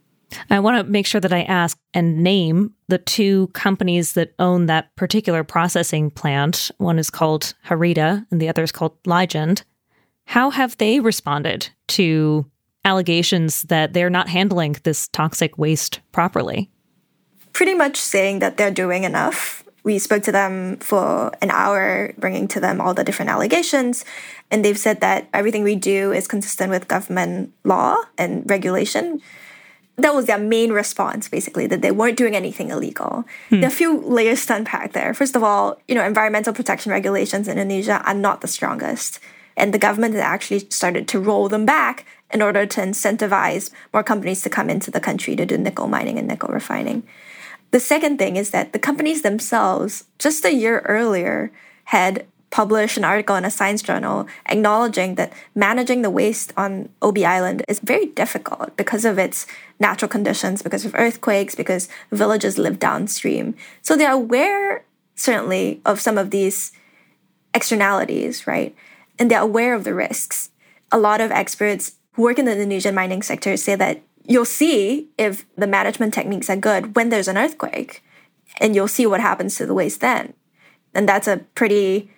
I 0.48 0.60
want 0.60 0.84
to 0.84 0.90
make 0.90 1.06
sure 1.06 1.20
that 1.20 1.32
I 1.32 1.42
ask 1.42 1.78
and 1.94 2.22
name 2.22 2.74
the 2.88 2.98
two 2.98 3.48
companies 3.48 4.12
that 4.14 4.34
own 4.38 4.66
that 4.66 4.94
particular 4.96 5.44
processing 5.44 6.10
plant. 6.10 6.70
One 6.78 6.98
is 6.98 7.10
called 7.10 7.54
Harita 7.66 8.26
and 8.30 8.40
the 8.40 8.48
other 8.48 8.62
is 8.62 8.72
called 8.72 9.02
Lygend. 9.04 9.62
How 10.26 10.50
have 10.50 10.76
they 10.78 11.00
responded 11.00 11.70
to 11.88 12.48
allegations 12.84 13.62
that 13.62 13.92
they're 13.92 14.10
not 14.10 14.28
handling 14.28 14.76
this 14.84 15.08
toxic 15.08 15.58
waste 15.58 16.00
properly? 16.12 16.70
Pretty 17.52 17.74
much 17.74 17.96
saying 17.96 18.38
that 18.38 18.56
they're 18.56 18.70
doing 18.70 19.04
enough. 19.04 19.64
We 19.82 19.98
spoke 19.98 20.22
to 20.24 20.32
them 20.32 20.76
for 20.76 21.32
an 21.40 21.50
hour, 21.50 22.14
bringing 22.18 22.46
to 22.48 22.60
them 22.60 22.80
all 22.80 22.94
the 22.94 23.02
different 23.02 23.30
allegations. 23.30 24.04
And 24.50 24.64
they've 24.64 24.78
said 24.78 25.00
that 25.00 25.28
everything 25.32 25.62
we 25.64 25.74
do 25.74 26.12
is 26.12 26.28
consistent 26.28 26.70
with 26.70 26.86
government 26.86 27.52
law 27.64 27.96
and 28.18 28.48
regulation 28.48 29.20
that 30.02 30.14
was 30.14 30.26
their 30.26 30.38
main 30.38 30.72
response, 30.72 31.28
basically, 31.28 31.66
that 31.66 31.82
they 31.82 31.90
weren't 31.90 32.16
doing 32.16 32.36
anything 32.36 32.70
illegal. 32.70 33.24
Hmm. 33.48 33.60
There 33.60 33.68
are 33.68 33.72
a 33.72 33.76
few 33.76 34.00
layers 34.00 34.46
to 34.46 34.56
unpack 34.56 34.92
there. 34.92 35.14
First 35.14 35.36
of 35.36 35.42
all, 35.42 35.80
you 35.88 35.94
know, 35.94 36.04
environmental 36.04 36.52
protection 36.52 36.92
regulations 36.92 37.48
in 37.48 37.58
Indonesia 37.58 38.02
are 38.04 38.14
not 38.14 38.40
the 38.40 38.48
strongest. 38.48 39.20
And 39.56 39.74
the 39.74 39.78
government 39.78 40.14
has 40.14 40.22
actually 40.22 40.60
started 40.70 41.08
to 41.08 41.20
roll 41.20 41.48
them 41.48 41.66
back 41.66 42.06
in 42.32 42.40
order 42.40 42.66
to 42.66 42.80
incentivize 42.80 43.70
more 43.92 44.02
companies 44.02 44.42
to 44.42 44.50
come 44.50 44.70
into 44.70 44.90
the 44.90 45.00
country 45.00 45.34
to 45.36 45.44
do 45.44 45.58
nickel 45.58 45.88
mining 45.88 46.18
and 46.18 46.28
nickel 46.28 46.48
refining. 46.48 47.02
The 47.70 47.80
second 47.80 48.18
thing 48.18 48.36
is 48.36 48.50
that 48.50 48.72
the 48.72 48.78
companies 48.78 49.22
themselves, 49.22 50.04
just 50.18 50.44
a 50.44 50.54
year 50.54 50.80
earlier, 50.86 51.52
had 51.84 52.26
published 52.50 52.96
an 52.96 53.04
article 53.04 53.36
in 53.36 53.44
a 53.44 53.50
science 53.50 53.80
journal 53.80 54.26
acknowledging 54.46 55.14
that 55.14 55.32
managing 55.54 56.02
the 56.02 56.10
waste 56.10 56.52
on 56.56 56.88
Obi 57.00 57.24
Island 57.24 57.62
is 57.68 57.78
very 57.78 58.06
difficult 58.06 58.76
because 58.76 59.04
of 59.04 59.18
its 59.18 59.46
natural 59.78 60.08
conditions, 60.08 60.60
because 60.60 60.84
of 60.84 60.94
earthquakes, 60.96 61.54
because 61.54 61.88
villages 62.10 62.58
live 62.58 62.78
downstream. 62.78 63.54
So 63.82 63.96
they're 63.96 64.12
aware, 64.12 64.84
certainly, 65.14 65.80
of 65.86 66.00
some 66.00 66.18
of 66.18 66.30
these 66.30 66.72
externalities, 67.54 68.46
right? 68.46 68.74
And 69.18 69.30
they're 69.30 69.40
aware 69.40 69.74
of 69.74 69.84
the 69.84 69.94
risks. 69.94 70.50
A 70.92 70.98
lot 70.98 71.20
of 71.20 71.30
experts 71.30 71.96
who 72.12 72.22
work 72.22 72.38
in 72.38 72.46
the 72.46 72.52
Indonesian 72.52 72.94
mining 72.94 73.22
sector 73.22 73.56
say 73.56 73.76
that 73.76 74.02
you'll 74.26 74.44
see 74.44 75.08
if 75.16 75.46
the 75.56 75.66
management 75.66 76.14
techniques 76.14 76.50
are 76.50 76.56
good 76.56 76.96
when 76.96 77.10
there's 77.10 77.28
an 77.28 77.38
earthquake, 77.38 78.02
and 78.60 78.74
you'll 78.74 78.88
see 78.88 79.06
what 79.06 79.20
happens 79.20 79.56
to 79.56 79.66
the 79.66 79.74
waste 79.74 80.00
then. 80.00 80.34
And 80.94 81.08
that's 81.08 81.28
a 81.28 81.38
pretty 81.54 82.10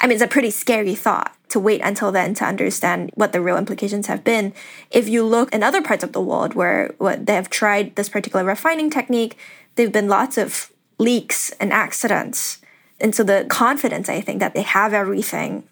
I 0.00 0.06
mean, 0.06 0.14
it's 0.14 0.22
a 0.22 0.28
pretty 0.28 0.50
scary 0.50 0.94
thought 0.94 1.34
to 1.48 1.60
wait 1.60 1.80
until 1.82 2.12
then 2.12 2.34
to 2.34 2.44
understand 2.44 3.10
what 3.14 3.32
the 3.32 3.40
real 3.40 3.56
implications 3.56 4.08
have 4.08 4.24
been. 4.24 4.52
If 4.90 5.08
you 5.08 5.24
look 5.24 5.52
in 5.54 5.62
other 5.62 5.82
parts 5.82 6.04
of 6.04 6.12
the 6.12 6.20
world 6.20 6.54
where 6.54 6.94
what 6.98 7.26
they 7.26 7.34
have 7.34 7.48
tried 7.48 7.96
this 7.96 8.08
particular 8.08 8.44
refining 8.44 8.90
technique, 8.90 9.38
there've 9.74 9.92
been 9.92 10.08
lots 10.08 10.36
of 10.36 10.70
leaks 10.98 11.50
and 11.60 11.72
accidents. 11.72 12.58
And 13.00 13.14
so 13.14 13.22
the 13.22 13.46
confidence 13.48 14.08
I 14.08 14.20
think 14.20 14.40
that 14.40 14.54
they 14.54 14.62
have 14.62 14.92
everything 14.92 15.64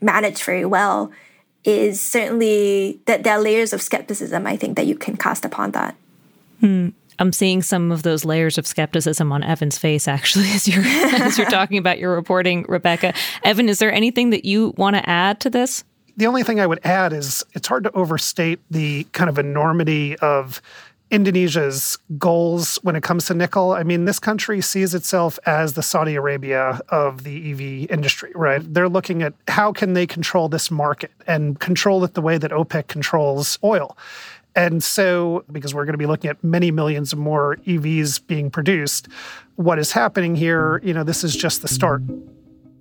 managed 0.00 0.42
very 0.42 0.64
well 0.64 1.10
is 1.64 2.00
certainly 2.00 3.00
that 3.06 3.24
there 3.24 3.34
are 3.34 3.40
layers 3.40 3.72
of 3.72 3.82
skepticism 3.82 4.46
I 4.46 4.56
think 4.56 4.76
that 4.76 4.86
you 4.86 4.94
can 4.94 5.16
cast 5.16 5.44
upon 5.44 5.72
that. 5.72 5.96
Hmm. 6.60 6.90
I'm 7.18 7.32
seeing 7.32 7.62
some 7.62 7.92
of 7.92 8.02
those 8.02 8.24
layers 8.24 8.58
of 8.58 8.66
skepticism 8.66 9.32
on 9.32 9.42
Evan's 9.42 9.78
face 9.78 10.08
actually 10.08 10.50
as 10.52 10.68
you're 10.68 10.84
as 10.84 11.38
you're 11.38 11.50
talking 11.50 11.78
about 11.78 11.98
your 11.98 12.14
reporting, 12.14 12.64
Rebecca. 12.68 13.14
Evan, 13.44 13.68
is 13.68 13.78
there 13.78 13.92
anything 13.92 14.30
that 14.30 14.44
you 14.44 14.74
want 14.76 14.96
to 14.96 15.08
add 15.08 15.40
to 15.40 15.50
this? 15.50 15.84
The 16.16 16.26
only 16.26 16.42
thing 16.42 16.60
I 16.60 16.66
would 16.66 16.80
add 16.84 17.12
is 17.12 17.44
it's 17.52 17.68
hard 17.68 17.84
to 17.84 17.92
overstate 17.92 18.60
the 18.70 19.04
kind 19.12 19.28
of 19.28 19.38
enormity 19.38 20.16
of 20.18 20.62
Indonesia's 21.10 21.98
goals 22.18 22.78
when 22.82 22.96
it 22.96 23.02
comes 23.02 23.26
to 23.26 23.34
nickel. 23.34 23.72
I 23.72 23.84
mean, 23.84 24.06
this 24.06 24.18
country 24.18 24.60
sees 24.60 24.94
itself 24.94 25.38
as 25.46 25.74
the 25.74 25.82
Saudi 25.82 26.16
Arabia 26.16 26.80
of 26.88 27.22
the 27.22 27.52
EV 27.52 27.90
industry, 27.90 28.32
right? 28.34 28.62
They're 28.62 28.88
looking 28.88 29.22
at 29.22 29.34
how 29.46 29.72
can 29.72 29.92
they 29.92 30.06
control 30.06 30.48
this 30.48 30.70
market 30.70 31.12
and 31.26 31.60
control 31.60 32.02
it 32.02 32.14
the 32.14 32.22
way 32.22 32.38
that 32.38 32.50
OPEC 32.50 32.88
controls 32.88 33.58
oil. 33.62 33.96
And 34.56 34.82
so, 34.82 35.44
because 35.52 35.74
we're 35.74 35.84
going 35.84 35.92
to 35.92 35.98
be 35.98 36.06
looking 36.06 36.30
at 36.30 36.42
many 36.42 36.70
millions 36.70 37.14
more 37.14 37.56
EVs 37.66 38.26
being 38.26 38.50
produced, 38.50 39.06
what 39.56 39.78
is 39.78 39.92
happening 39.92 40.34
here, 40.34 40.80
you 40.82 40.94
know, 40.94 41.04
this 41.04 41.22
is 41.22 41.36
just 41.36 41.60
the 41.60 41.68
start. 41.68 42.02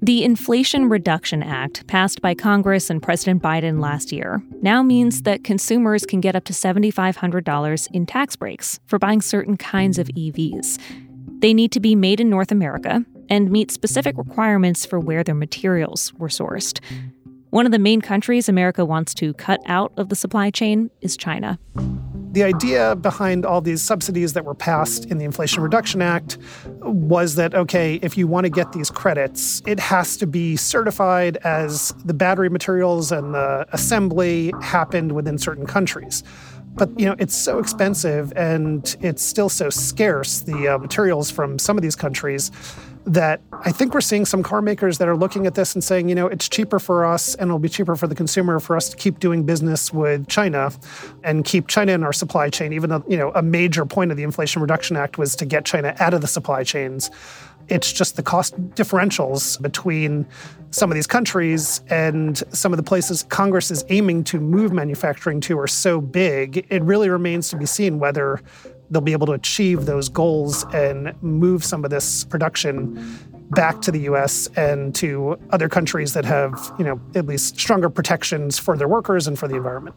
The 0.01 0.23
Inflation 0.23 0.87
Reduction 0.87 1.43
Act, 1.43 1.85
passed 1.87 2.21
by 2.21 2.33
Congress 2.33 2.89
and 2.89 3.01
President 3.01 3.41
Biden 3.41 3.81
last 3.81 4.11
year, 4.11 4.41
now 4.61 4.83
means 4.83 5.23
that 5.23 5.43
consumers 5.43 6.05
can 6.05 6.21
get 6.21 6.35
up 6.35 6.45
to 6.45 6.53
$7,500 6.53 7.87
in 7.91 8.05
tax 8.05 8.35
breaks 8.35 8.79
for 8.85 8.97
buying 8.97 9.21
certain 9.21 9.57
kinds 9.57 9.97
of 9.97 10.07
EVs. 10.09 10.79
They 11.39 11.53
need 11.53 11.71
to 11.73 11.79
be 11.79 11.95
made 11.95 12.19
in 12.19 12.29
North 12.29 12.51
America 12.51 13.03
and 13.29 13.51
meet 13.51 13.71
specific 13.71 14.17
requirements 14.17 14.85
for 14.85 14.99
where 14.99 15.23
their 15.23 15.35
materials 15.35 16.13
were 16.13 16.29
sourced. 16.29 16.79
One 17.55 17.65
of 17.65 17.71
the 17.71 17.79
main 17.79 18.01
countries 18.01 18.49
America 18.49 18.83
wants 18.83 19.13
to 19.13 19.33
cut 19.35 19.61
out 19.65 19.93
of 19.95 20.09
the 20.09 20.15
supply 20.17 20.49
chain 20.49 20.91
is 20.99 21.15
China. 21.15 21.57
The 22.33 22.43
idea 22.43 22.97
behind 22.97 23.45
all 23.45 23.61
these 23.61 23.81
subsidies 23.81 24.33
that 24.33 24.43
were 24.43 24.53
passed 24.53 25.05
in 25.05 25.19
the 25.19 25.23
Inflation 25.23 25.63
Reduction 25.63 26.01
Act 26.01 26.37
was 26.81 27.35
that, 27.35 27.55
okay, 27.55 27.97
if 28.01 28.17
you 28.17 28.27
want 28.27 28.43
to 28.43 28.49
get 28.49 28.73
these 28.73 28.91
credits, 28.91 29.61
it 29.65 29.79
has 29.79 30.17
to 30.17 30.27
be 30.27 30.57
certified 30.57 31.37
as 31.45 31.93
the 32.03 32.13
battery 32.13 32.49
materials 32.49 33.13
and 33.13 33.33
the 33.33 33.65
assembly 33.71 34.51
happened 34.61 35.13
within 35.13 35.37
certain 35.37 35.65
countries 35.65 36.23
but 36.77 36.89
you 36.99 37.05
know 37.05 37.15
it's 37.19 37.33
so 37.33 37.57
expensive 37.57 38.33
and 38.35 38.97
it's 38.99 39.23
still 39.23 39.47
so 39.47 39.69
scarce 39.69 40.41
the 40.41 40.67
uh, 40.67 40.77
materials 40.77 41.31
from 41.31 41.57
some 41.57 41.77
of 41.77 41.81
these 41.81 41.95
countries 41.95 42.51
that 43.05 43.41
I 43.51 43.71
think 43.71 43.93
we're 43.93 44.01
seeing 44.01 44.25
some 44.25 44.41
car 44.41 44.61
makers 44.61 44.97
that 44.97 45.07
are 45.07 45.15
looking 45.15 45.45
at 45.45 45.53
this 45.53 45.75
and 45.75 45.83
saying, 45.83 46.09
you 46.09 46.15
know, 46.15 46.27
it's 46.27 46.49
cheaper 46.49 46.79
for 46.79 47.05
us 47.05 47.35
and 47.35 47.49
it'll 47.49 47.59
be 47.59 47.69
cheaper 47.69 47.95
for 47.95 48.07
the 48.07 48.15
consumer 48.15 48.59
for 48.59 48.75
us 48.75 48.89
to 48.89 48.97
keep 48.97 49.19
doing 49.19 49.43
business 49.43 49.93
with 49.93 50.27
China 50.27 50.71
and 51.23 51.45
keep 51.45 51.67
China 51.67 51.91
in 51.91 52.03
our 52.03 52.13
supply 52.13 52.49
chain, 52.49 52.73
even 52.73 52.89
though, 52.89 53.03
you 53.07 53.17
know, 53.17 53.31
a 53.35 53.43
major 53.43 53.85
point 53.85 54.11
of 54.11 54.17
the 54.17 54.23
Inflation 54.23 54.61
Reduction 54.61 54.97
Act 54.97 55.17
was 55.17 55.35
to 55.35 55.45
get 55.45 55.65
China 55.65 55.95
out 55.99 56.13
of 56.13 56.21
the 56.21 56.27
supply 56.27 56.63
chains. 56.63 57.11
It's 57.67 57.91
just 57.91 58.15
the 58.15 58.23
cost 58.23 58.55
differentials 58.71 59.59
between 59.61 60.27
some 60.71 60.91
of 60.91 60.95
these 60.95 61.07
countries 61.07 61.81
and 61.89 62.43
some 62.51 62.73
of 62.73 62.77
the 62.77 62.83
places 62.83 63.23
Congress 63.23 63.71
is 63.71 63.85
aiming 63.89 64.23
to 64.25 64.39
move 64.39 64.71
manufacturing 64.71 65.41
to 65.41 65.57
are 65.59 65.67
so 65.67 66.01
big, 66.01 66.65
it 66.69 66.83
really 66.83 67.09
remains 67.09 67.49
to 67.49 67.57
be 67.57 67.65
seen 67.65 67.97
whether 67.97 68.41
they'll 68.89 69.01
be 69.01 69.13
able 69.13 69.27
to 69.27 69.33
achieve 69.33 69.85
those 69.85 70.09
goals 70.09 70.65
and 70.73 71.13
move 71.21 71.63
some 71.63 71.83
of 71.83 71.91
this 71.91 72.23
production 72.25 73.19
back 73.51 73.81
to 73.81 73.91
the 73.91 74.01
US 74.01 74.47
and 74.55 74.93
to 74.95 75.39
other 75.51 75.69
countries 75.69 76.13
that 76.13 76.25
have, 76.25 76.73
you 76.79 76.85
know, 76.85 76.99
at 77.13 77.25
least 77.25 77.59
stronger 77.59 77.89
protections 77.89 78.57
for 78.57 78.77
their 78.77 78.87
workers 78.87 79.27
and 79.27 79.37
for 79.37 79.47
the 79.47 79.55
environment. 79.55 79.95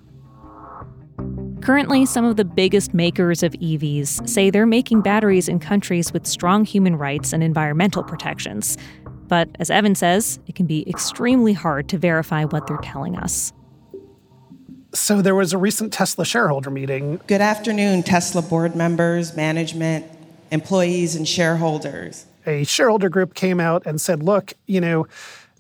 Currently, 1.60 2.06
some 2.06 2.24
of 2.24 2.36
the 2.36 2.44
biggest 2.44 2.94
makers 2.94 3.42
of 3.42 3.52
EVs 3.54 4.28
say 4.28 4.48
they're 4.48 4.64
making 4.64 5.02
batteries 5.02 5.48
in 5.48 5.58
countries 5.58 6.12
with 6.12 6.26
strong 6.26 6.64
human 6.64 6.96
rights 6.96 7.32
and 7.32 7.42
environmental 7.42 8.02
protections. 8.02 8.78
But 9.26 9.50
as 9.58 9.68
Evan 9.70 9.94
says, 9.94 10.38
it 10.46 10.54
can 10.54 10.66
be 10.66 10.88
extremely 10.88 11.52
hard 11.52 11.88
to 11.90 11.98
verify 11.98 12.44
what 12.44 12.66
they're 12.66 12.78
telling 12.78 13.16
us. 13.16 13.52
So 14.94 15.20
there 15.20 15.34
was 15.34 15.52
a 15.52 15.58
recent 15.58 15.92
Tesla 15.92 16.24
shareholder 16.24 16.70
meeting. 16.70 17.20
Good 17.26 17.42
afternoon, 17.42 18.02
Tesla 18.02 18.40
board 18.40 18.74
members, 18.74 19.36
management, 19.36 20.06
employees, 20.50 21.14
and 21.14 21.28
shareholders. 21.28 22.24
A 22.46 22.64
shareholder 22.64 23.10
group 23.10 23.34
came 23.34 23.60
out 23.60 23.84
and 23.84 24.00
said, 24.00 24.22
look, 24.22 24.54
you 24.66 24.80
know, 24.80 25.06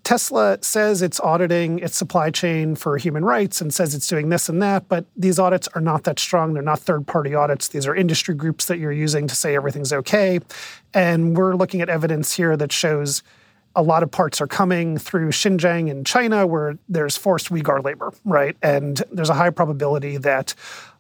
Tesla 0.02 0.56
says 0.62 1.02
it's 1.02 1.20
auditing 1.20 1.80
its 1.80 1.94
supply 1.94 2.30
chain 2.30 2.74
for 2.74 2.96
human 2.96 3.22
rights 3.22 3.60
and 3.60 3.74
says 3.74 3.94
it's 3.94 4.06
doing 4.06 4.30
this 4.30 4.48
and 4.48 4.62
that, 4.62 4.88
but 4.88 5.04
these 5.14 5.38
audits 5.38 5.68
are 5.74 5.82
not 5.82 6.04
that 6.04 6.18
strong. 6.18 6.54
They're 6.54 6.62
not 6.62 6.78
third 6.78 7.06
party 7.06 7.34
audits. 7.34 7.68
These 7.68 7.86
are 7.86 7.94
industry 7.94 8.34
groups 8.34 8.64
that 8.66 8.78
you're 8.78 8.92
using 8.92 9.26
to 9.26 9.34
say 9.34 9.54
everything's 9.54 9.92
okay. 9.92 10.40
And 10.94 11.36
we're 11.36 11.54
looking 11.54 11.82
at 11.82 11.90
evidence 11.90 12.34
here 12.34 12.56
that 12.56 12.72
shows 12.72 13.22
a 13.76 13.82
lot 13.82 14.02
of 14.02 14.10
parts 14.10 14.40
are 14.40 14.46
coming 14.46 14.98
through 14.98 15.28
Xinjiang 15.28 15.88
in 15.88 16.04
China 16.04 16.46
where 16.46 16.78
there's 16.88 17.16
forced 17.16 17.50
Uyghur 17.50 17.84
labor, 17.84 18.12
right? 18.24 18.56
And 18.62 19.02
there's 19.12 19.30
a 19.30 19.34
high 19.34 19.50
probability 19.50 20.16
that 20.18 20.54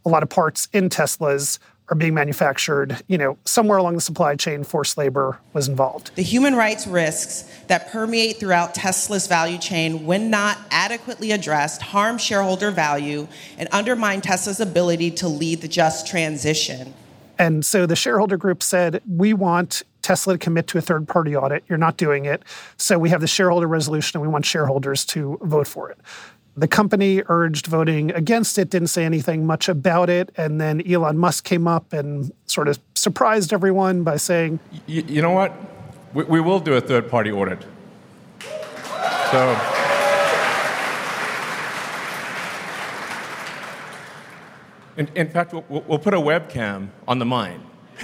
a 0.04 0.08
lot 0.08 0.22
of 0.22 0.28
parts 0.28 0.68
in 0.72 0.88
Teslas 0.88 1.58
are 1.90 1.94
being 1.94 2.14
manufactured, 2.14 3.02
you 3.06 3.16
know, 3.16 3.38
somewhere 3.44 3.78
along 3.78 3.94
the 3.94 4.00
supply 4.00 4.36
chain, 4.36 4.62
forced 4.62 4.98
labor 4.98 5.38
was 5.54 5.68
involved. 5.68 6.10
The 6.16 6.22
human 6.22 6.54
rights 6.54 6.86
risks 6.86 7.50
that 7.68 7.90
permeate 7.90 8.38
throughout 8.38 8.74
Tesla's 8.74 9.26
value 9.26 9.58
chain, 9.58 10.04
when 10.04 10.28
not 10.28 10.58
adequately 10.70 11.32
addressed, 11.32 11.80
harm 11.80 12.18
shareholder 12.18 12.70
value 12.70 13.26
and 13.56 13.68
undermine 13.72 14.20
Tesla's 14.20 14.60
ability 14.60 15.12
to 15.12 15.28
lead 15.28 15.62
the 15.62 15.68
just 15.68 16.06
transition. 16.06 16.92
And 17.38 17.64
so 17.64 17.86
the 17.86 17.96
shareholder 17.96 18.36
group 18.36 18.62
said, 18.62 19.00
we 19.08 19.32
want 19.32 19.82
Tesla 20.02 20.34
to 20.34 20.38
commit 20.38 20.66
to 20.68 20.78
a 20.78 20.80
third 20.80 21.06
party 21.06 21.36
audit. 21.36 21.64
You're 21.68 21.78
not 21.78 21.96
doing 21.96 22.24
it. 22.24 22.42
So 22.76 22.98
we 22.98 23.10
have 23.10 23.20
the 23.20 23.26
shareholder 23.26 23.66
resolution 23.66 24.16
and 24.18 24.22
we 24.22 24.28
want 24.32 24.44
shareholders 24.46 25.04
to 25.06 25.38
vote 25.42 25.66
for 25.66 25.90
it. 25.90 25.98
The 26.56 26.66
company 26.68 27.22
urged 27.28 27.66
voting 27.66 28.10
against 28.12 28.58
it, 28.58 28.68
didn't 28.70 28.88
say 28.88 29.04
anything 29.04 29.46
much 29.46 29.68
about 29.68 30.10
it. 30.10 30.32
And 30.36 30.60
then 30.60 30.82
Elon 30.90 31.16
Musk 31.16 31.44
came 31.44 31.68
up 31.68 31.92
and 31.92 32.32
sort 32.46 32.66
of 32.66 32.80
surprised 32.94 33.52
everyone 33.52 34.02
by 34.02 34.16
saying, 34.16 34.58
y- 34.72 35.04
You 35.06 35.22
know 35.22 35.30
what? 35.30 35.54
We, 36.14 36.24
we 36.24 36.40
will 36.40 36.58
do 36.58 36.74
a 36.74 36.80
third 36.80 37.08
party 37.08 37.30
audit. 37.30 37.64
So. 39.30 39.87
In, 44.98 45.08
in 45.14 45.30
fact, 45.30 45.54
we'll, 45.54 45.84
we'll 45.86 45.98
put 45.98 46.12
a 46.12 46.20
webcam 46.20 46.90
on 47.06 47.18
the 47.18 47.24
mine. 47.24 47.64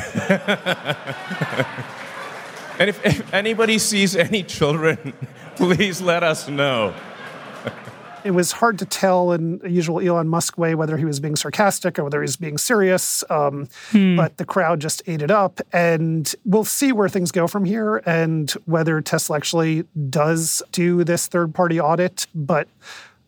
and 2.78 2.88
if, 2.88 3.04
if 3.04 3.34
anybody 3.34 3.78
sees 3.78 4.16
any 4.16 4.42
children, 4.42 5.12
please 5.56 6.00
let 6.00 6.22
us 6.22 6.48
know 6.48 6.94
it 8.24 8.30
was 8.30 8.52
hard 8.52 8.78
to 8.78 8.86
tell 8.86 9.32
in 9.32 9.58
the 9.58 9.70
usual 9.70 10.00
Elon 10.00 10.28
Musk 10.28 10.56
way 10.56 10.74
whether 10.74 10.96
he 10.96 11.04
was 11.04 11.20
being 11.20 11.36
sarcastic 11.36 11.98
or 11.98 12.04
whether 12.04 12.20
he 12.20 12.24
was 12.24 12.36
being 12.36 12.56
serious. 12.56 13.22
Um, 13.28 13.68
hmm. 13.90 14.16
But 14.16 14.38
the 14.38 14.46
crowd 14.46 14.80
just 14.80 15.02
ate 15.06 15.20
it 15.20 15.30
up. 15.30 15.60
And 15.72 16.34
we'll 16.44 16.64
see 16.64 16.90
where 16.90 17.08
things 17.08 17.30
go 17.30 17.46
from 17.46 17.66
here 17.66 18.02
and 18.06 18.50
whether 18.64 19.00
Tesla 19.02 19.36
actually 19.36 19.84
does 20.08 20.62
do 20.72 21.04
this 21.04 21.26
third 21.26 21.54
party 21.54 21.78
audit. 21.78 22.26
But 22.34 22.66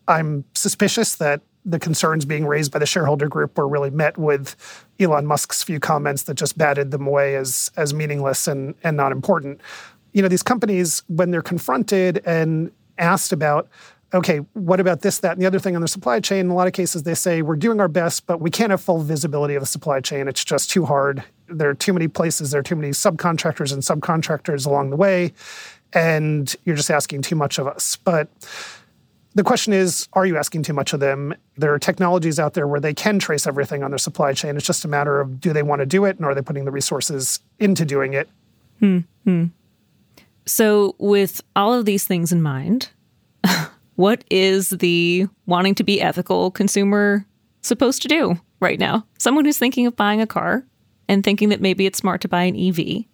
I'm 0.07 0.45
suspicious 0.55 1.15
that 1.15 1.41
the 1.67 1.77
concerns 1.79 2.25
being 2.25 2.45
raised 2.45 2.71
by 2.71 2.79
the 2.79 2.85
shareholder 2.85 3.27
group 3.27 3.57
were 3.57 3.67
really 3.67 3.89
met 3.89 4.17
with 4.17 4.55
Elon 4.99 5.25
Musk's 5.25 5.61
few 5.61 5.79
comments 5.79 6.23
that 6.23 6.35
just 6.35 6.57
batted 6.57 6.91
them 6.91 7.05
away 7.05 7.35
as 7.35 7.69
as 7.75 7.93
meaningless 7.93 8.47
and 8.47 8.73
and 8.83 8.95
not 8.95 9.11
important. 9.11 9.59
You 10.13 10.21
know, 10.21 10.29
these 10.29 10.43
companies 10.43 11.03
when 11.07 11.29
they're 11.31 11.41
confronted 11.41 12.21
and 12.25 12.71
asked 12.97 13.33
about 13.33 13.67
okay, 14.13 14.37
what 14.53 14.79
about 14.79 15.01
this, 15.01 15.19
that, 15.19 15.33
and 15.33 15.41
the 15.41 15.45
other 15.45 15.59
thing 15.59 15.75
on 15.75 15.81
the 15.81 15.87
supply 15.87 16.19
chain? 16.21 16.45
In 16.45 16.49
a 16.49 16.55
lot 16.55 16.65
of 16.65 16.71
cases, 16.71 17.03
they 17.03 17.13
say, 17.13 17.41
we're 17.41 17.57
doing 17.57 17.81
our 17.81 17.89
best, 17.89 18.25
but 18.25 18.39
we 18.39 18.49
can't 18.49 18.71
have 18.71 18.79
full 18.81 19.01
visibility 19.01 19.55
of 19.55 19.61
the 19.61 19.67
supply 19.67 19.99
chain. 19.99 20.29
It's 20.29 20.45
just 20.45 20.69
too 20.69 20.85
hard. 20.85 21.23
There 21.49 21.69
are 21.69 21.75
too 21.75 21.91
many 21.91 22.07
places, 22.07 22.51
there 22.51 22.61
are 22.61 22.63
too 22.63 22.77
many 22.77 22.91
subcontractors 22.91 23.73
and 23.73 23.83
subcontractors 23.83 24.65
along 24.65 24.91
the 24.91 24.95
way, 24.95 25.33
and 25.93 26.55
you're 26.63 26.75
just 26.77 26.89
asking 26.89 27.23
too 27.23 27.35
much 27.35 27.57
of 27.57 27.67
us. 27.67 27.97
But 27.97 28.29
the 29.37 29.43
question 29.43 29.71
is, 29.71 30.07
are 30.13 30.25
you 30.25 30.35
asking 30.35 30.63
too 30.63 30.73
much 30.73 30.93
of 30.93 30.99
them? 30.99 31.35
There 31.57 31.71
are 31.71 31.77
technologies 31.77 32.39
out 32.39 32.55
there 32.55 32.67
where 32.67 32.79
they 32.79 32.95
can 32.95 33.19
trace 33.19 33.45
everything 33.45 33.83
on 33.83 33.91
their 33.91 33.99
supply 33.99 34.33
chain. 34.33 34.57
It's 34.57 34.65
just 34.65 34.83
a 34.83 34.87
matter 34.87 35.21
of 35.21 35.39
do 35.39 35.53
they 35.53 35.61
want 35.61 35.79
to 35.81 35.85
do 35.85 36.05
it 36.05 36.17
and 36.17 36.25
are 36.25 36.33
they 36.33 36.41
putting 36.41 36.65
the 36.65 36.71
resources 36.71 37.39
into 37.59 37.85
doing 37.85 38.13
it? 38.13 38.27
Hmm. 39.25 39.45
So, 40.47 40.95
with 40.97 41.41
all 41.55 41.71
of 41.71 41.85
these 41.85 42.03
things 42.03 42.31
in 42.31 42.41
mind, 42.41 42.89
what 43.95 44.23
is 44.31 44.69
the 44.69 45.27
wanting 45.45 45.75
to 45.75 45.83
be 45.83 46.01
ethical 46.01 46.49
consumer 46.49 47.23
supposed 47.61 48.01
to 48.01 48.07
do 48.07 48.39
right 48.59 48.79
now? 48.79 49.05
Someone 49.19 49.45
who's 49.45 49.59
thinking 49.59 49.85
of 49.85 49.95
buying 49.95 50.19
a 50.19 50.27
car 50.27 50.65
and 51.07 51.23
thinking 51.23 51.49
that 51.49 51.61
maybe 51.61 51.85
it's 51.85 51.99
smart 51.99 52.21
to 52.21 52.27
buy 52.27 52.43
an 52.43 52.55
EV. 52.55 53.05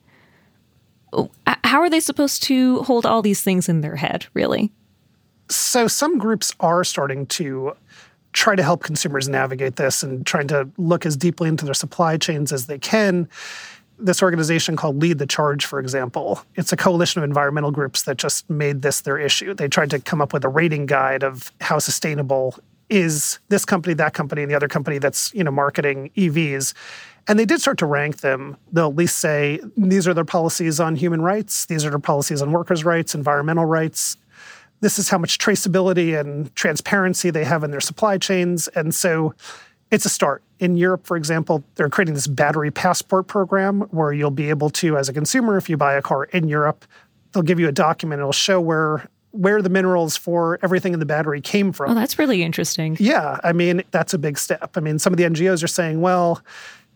How 1.66 1.82
are 1.82 1.90
they 1.90 2.00
supposed 2.00 2.44
to 2.44 2.82
hold 2.84 3.06
all 3.06 3.22
these 3.22 3.42
things 3.42 3.68
in 3.68 3.82
their 3.82 3.98
head, 3.98 4.28
really? 4.34 4.72
So, 5.56 5.88
some 5.88 6.18
groups 6.18 6.54
are 6.60 6.84
starting 6.84 7.26
to 7.28 7.76
try 8.34 8.56
to 8.56 8.64
help 8.64 8.82
consumers 8.84 9.30
navigate 9.30 9.76
this 9.76 10.02
and 10.02 10.26
trying 10.26 10.48
to 10.48 10.68
look 10.78 11.06
as 11.06 11.16
deeply 11.16 11.50
into 11.50 11.66
their 11.66 11.76
supply 11.76 12.18
chains 12.18 12.52
as 12.52 12.66
they 12.66 12.80
can 12.80 13.30
this 14.00 14.22
organization 14.22 14.76
called 14.76 15.02
Lead 15.02 15.20
the 15.20 15.26
Charge, 15.26 15.66
for 15.66 15.80
example, 15.80 16.42
it's 16.56 16.74
a 16.74 16.78
coalition 16.78 17.22
of 17.22 17.24
environmental 17.24 17.72
groups 17.72 18.04
that 18.04 18.18
just 18.18 18.50
made 18.50 18.82
this 18.82 19.02
their 19.02 19.18
issue. 19.18 19.54
They 19.54 19.68
tried 19.68 19.90
to 19.92 20.00
come 20.00 20.22
up 20.22 20.34
with 20.34 20.44
a 20.44 20.50
rating 20.50 20.86
guide 20.86 21.24
of 21.24 21.52
how 21.62 21.80
sustainable 21.80 22.58
is 22.90 23.40
this 23.50 23.66
company, 23.66 23.94
that 23.96 24.14
company, 24.14 24.42
and 24.44 24.52
the 24.52 24.56
other 24.56 24.68
company 24.68 24.98
that's 24.98 25.34
you 25.34 25.44
know 25.44 25.52
marketing 25.52 26.12
EVs. 26.16 26.74
And 27.28 27.40
they 27.40 27.46
did 27.46 27.62
start 27.62 27.78
to 27.78 27.86
rank 27.86 28.20
them. 28.20 28.58
They'll 28.74 28.90
at 28.90 28.96
least 28.96 29.20
say 29.20 29.62
these 29.78 30.08
are 30.08 30.14
their 30.14 30.26
policies 30.26 30.80
on 30.80 30.96
human 30.96 31.22
rights, 31.22 31.66
these 31.66 31.86
are 31.86 31.90
their 31.90 32.00
policies 32.00 32.42
on 32.42 32.52
workers' 32.52 32.84
rights, 32.84 33.16
environmental 33.16 33.66
rights. 33.66 34.18
This 34.84 35.00
is 35.00 35.08
how 35.08 35.18
much 35.18 35.38
traceability 35.38 36.20
and 36.20 36.54
transparency 36.56 37.30
they 37.30 37.46
have 37.46 37.64
in 37.64 37.72
their 37.72 37.80
supply 37.80 38.18
chains. 38.18 38.68
And 38.70 38.94
so 38.94 39.34
it's 39.92 40.04
a 40.04 40.10
start. 40.10 40.44
In 40.60 40.76
Europe, 40.76 41.08
for 41.08 41.16
example, 41.16 41.64
they're 41.76 41.90
creating 41.90 42.16
this 42.16 42.28
battery 42.28 42.70
passport 42.70 43.28
program 43.28 43.82
where 43.92 44.12
you'll 44.12 44.30
be 44.30 44.50
able 44.50 44.70
to, 44.72 44.98
as 44.98 45.08
a 45.08 45.14
consumer, 45.14 45.56
if 45.56 45.70
you 45.70 45.78
buy 45.78 45.94
a 45.94 46.02
car 46.02 46.26
in 46.26 46.50
Europe, 46.50 46.84
they'll 47.32 47.44
give 47.44 47.62
you 47.62 47.70
a 47.70 47.72
document. 47.72 48.20
It'll 48.20 48.34
show 48.34 48.60
where 48.60 49.08
where 49.32 49.62
the 49.62 49.70
minerals 49.70 50.18
for 50.18 50.60
everything 50.62 50.94
in 50.94 51.00
the 51.00 51.08
battery 51.08 51.40
came 51.40 51.72
from. 51.72 51.90
Oh, 51.90 51.96
that's 51.96 52.20
really 52.20 52.44
interesting. 52.44 52.98
Yeah, 53.00 53.40
I 53.42 53.54
mean 53.54 53.84
that's 53.92 54.14
a 54.14 54.18
big 54.18 54.38
step. 54.38 54.76
I 54.76 54.82
mean, 54.82 55.00
some 55.00 55.14
of 55.14 55.18
the 55.18 55.24
NGOs 55.24 55.64
are 55.64 55.68
saying, 55.68 56.02
well, 56.02 56.42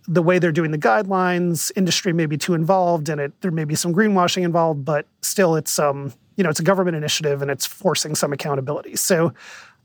the 0.10 0.22
way 0.22 0.40
they're 0.40 0.52
doing 0.52 0.72
the 0.72 0.78
guidelines, 0.78 1.72
industry 1.78 2.12
may 2.12 2.26
be 2.26 2.38
too 2.38 2.54
involved, 2.54 3.08
and 3.08 3.22
it 3.22 3.42
there 3.42 3.52
may 3.52 3.64
be 3.64 3.76
some 3.76 3.94
greenwashing 3.94 4.44
involved, 4.44 4.84
but 4.84 5.08
still, 5.22 5.56
it's 5.56 5.80
um 5.80 6.14
you 6.38 6.44
know 6.44 6.50
it's 6.50 6.60
a 6.60 6.64
government 6.64 6.96
initiative 6.96 7.42
and 7.42 7.52
it's 7.52 7.66
forcing 7.66 8.16
some 8.16 8.32
accountability. 8.32 8.96
So 8.96 9.34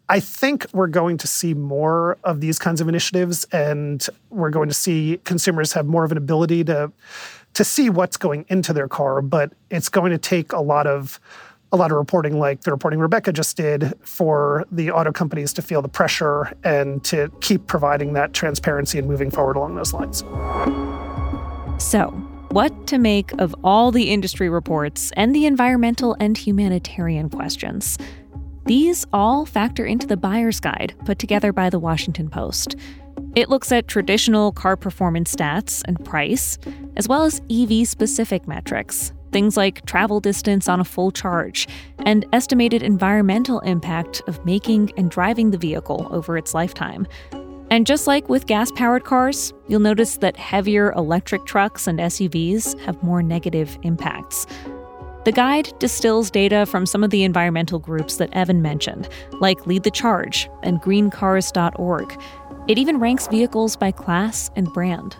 I 0.09 0.21
think 0.21 0.67
we're 0.73 0.88
going 0.88 1.17
to 1.19 1.27
see 1.27 1.55
more 1.55 2.19
of 2.23 2.41
these 2.41 2.59
kinds 2.59 2.81
of 2.81 2.88
initiatives, 2.88 3.45
and 3.53 4.07
we're 4.31 4.51
going 4.51 4.69
to 4.69 4.75
see 4.75 5.19
consumers 5.25 5.73
have 5.73 5.87
more 5.87 6.05
of 6.05 6.12
an 6.12 6.19
ability 6.19 6.65
to 6.65 6.93
to 7.55 7.65
see 7.65 7.91
what's 7.91 8.17
going 8.17 8.47
into 8.49 8.73
their 8.73 8.88
car. 8.88 9.23
But 9.23 9.53
it's 9.71 9.88
going 9.88 10.12
to 10.12 10.19
take 10.19 10.53
a 10.53 10.61
lot 10.61 10.87
of 10.87 11.19
a 11.73 11.77
lot 11.77 11.91
of 11.91 11.97
reporting, 11.97 12.38
like 12.38 12.61
the 12.61 12.71
reporting 12.71 13.01
Rebecca 13.01 13.33
just 13.33 13.57
did, 13.57 13.95
for 14.03 14.67
the 14.71 14.91
auto 14.91 15.11
companies 15.11 15.55
to 15.55 15.62
feel 15.62 15.81
the 15.81 15.88
pressure 15.88 16.53
and 16.62 17.03
to 17.05 17.31
keep 17.41 17.67
providing 17.67 18.12
that 18.12 18.35
transparency 18.35 18.99
and 18.99 19.09
moving 19.09 19.31
forward 19.31 19.57
along 19.57 19.77
those 19.77 19.95
lines. 19.95 20.19
So, 21.83 22.12
what 22.53 22.87
to 22.87 22.99
make 22.99 23.33
of 23.41 23.55
all 23.65 23.91
the 23.91 24.11
industry 24.11 24.51
reports 24.51 25.11
and 25.17 25.35
the 25.35 25.47
environmental 25.47 26.15
and 26.21 26.37
humanitarian 26.37 27.31
questions? 27.31 27.97
These 28.67 29.07
all 29.11 29.47
factor 29.47 29.87
into 29.87 30.07
the 30.07 30.19
buyer's 30.19 30.61
guide 30.61 30.95
put 31.07 31.19
together 31.19 31.51
by 31.55 31.71
the 31.71 31.79
Washington 31.79 32.29
Post. 32.29 32.77
It 33.35 33.49
looks 33.49 33.73
at 33.73 33.88
traditional 33.88 34.53
car 34.53 34.77
performance 34.77 35.35
stats 35.35 35.83
and 35.87 36.05
price, 36.05 36.59
as 36.99 37.09
well 37.09 37.25
as 37.25 37.41
EV 37.51 37.88
specific 37.88 38.47
metrics, 38.47 39.15
things 39.33 39.57
like 39.57 39.87
travel 39.87 40.21
distance 40.21 40.69
on 40.69 40.79
a 40.79 40.85
full 40.85 41.11
charge 41.11 41.67
and 42.05 42.27
estimated 42.35 42.83
environmental 42.83 43.61
impact 43.61 44.21
of 44.27 44.45
making 44.45 44.93
and 44.99 45.11
driving 45.11 45.53
the 45.53 45.59
vehicle 45.59 46.07
over 46.11 46.37
its 46.37 46.53
lifetime. 46.53 47.07
And 47.73 47.87
just 47.87 48.07
like 48.07 48.29
with 48.29 48.47
gas 48.47 48.71
powered 48.71 49.05
cars, 49.05 49.55
you'll 49.67 49.81
notice 49.81 50.19
that 50.19 50.37
heavier 50.37 50.93
electric 50.93 51.47
trucks 51.47 51.87
and 51.87 51.99
SUVs 51.99 52.79
have 52.81 53.03
more 53.03 53.23
negative 53.23 53.79
impacts. 53.81 54.47
The 55.25 55.33
guide 55.33 55.73
distills 55.79 56.31
data 56.31 56.67
from 56.67 56.85
some 56.85 57.03
of 57.03 57.09
the 57.09 57.23
environmental 57.23 57.79
groups 57.79 58.17
that 58.17 58.29
Evan 58.35 58.61
mentioned, 58.61 59.09
like 59.41 59.67
Lead 59.67 59.85
the 59.85 59.91
Charge 59.91 60.51
and 60.63 60.83
greencars.org. 60.83 62.23
It 62.69 62.77
even 62.77 63.01
ranks 63.01 63.27
vehicles 63.29 63.75
by 63.75 63.91
class 63.91 64.51
and 64.55 64.71
brand. 64.75 65.17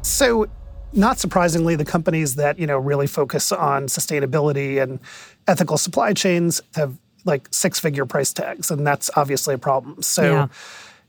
So, 0.00 0.46
not 0.94 1.18
surprisingly, 1.18 1.76
the 1.76 1.84
companies 1.84 2.36
that, 2.36 2.58
you 2.58 2.66
know, 2.66 2.78
really 2.78 3.06
focus 3.06 3.52
on 3.52 3.84
sustainability 3.88 4.82
and 4.82 4.98
ethical 5.46 5.76
supply 5.76 6.14
chains 6.14 6.62
have 6.74 6.96
like 7.24 7.48
six-figure 7.50 8.06
price 8.06 8.32
tags, 8.32 8.70
and 8.70 8.86
that's 8.86 9.10
obviously 9.16 9.54
a 9.54 9.58
problem. 9.58 10.02
So 10.02 10.22
yeah. 10.22 10.46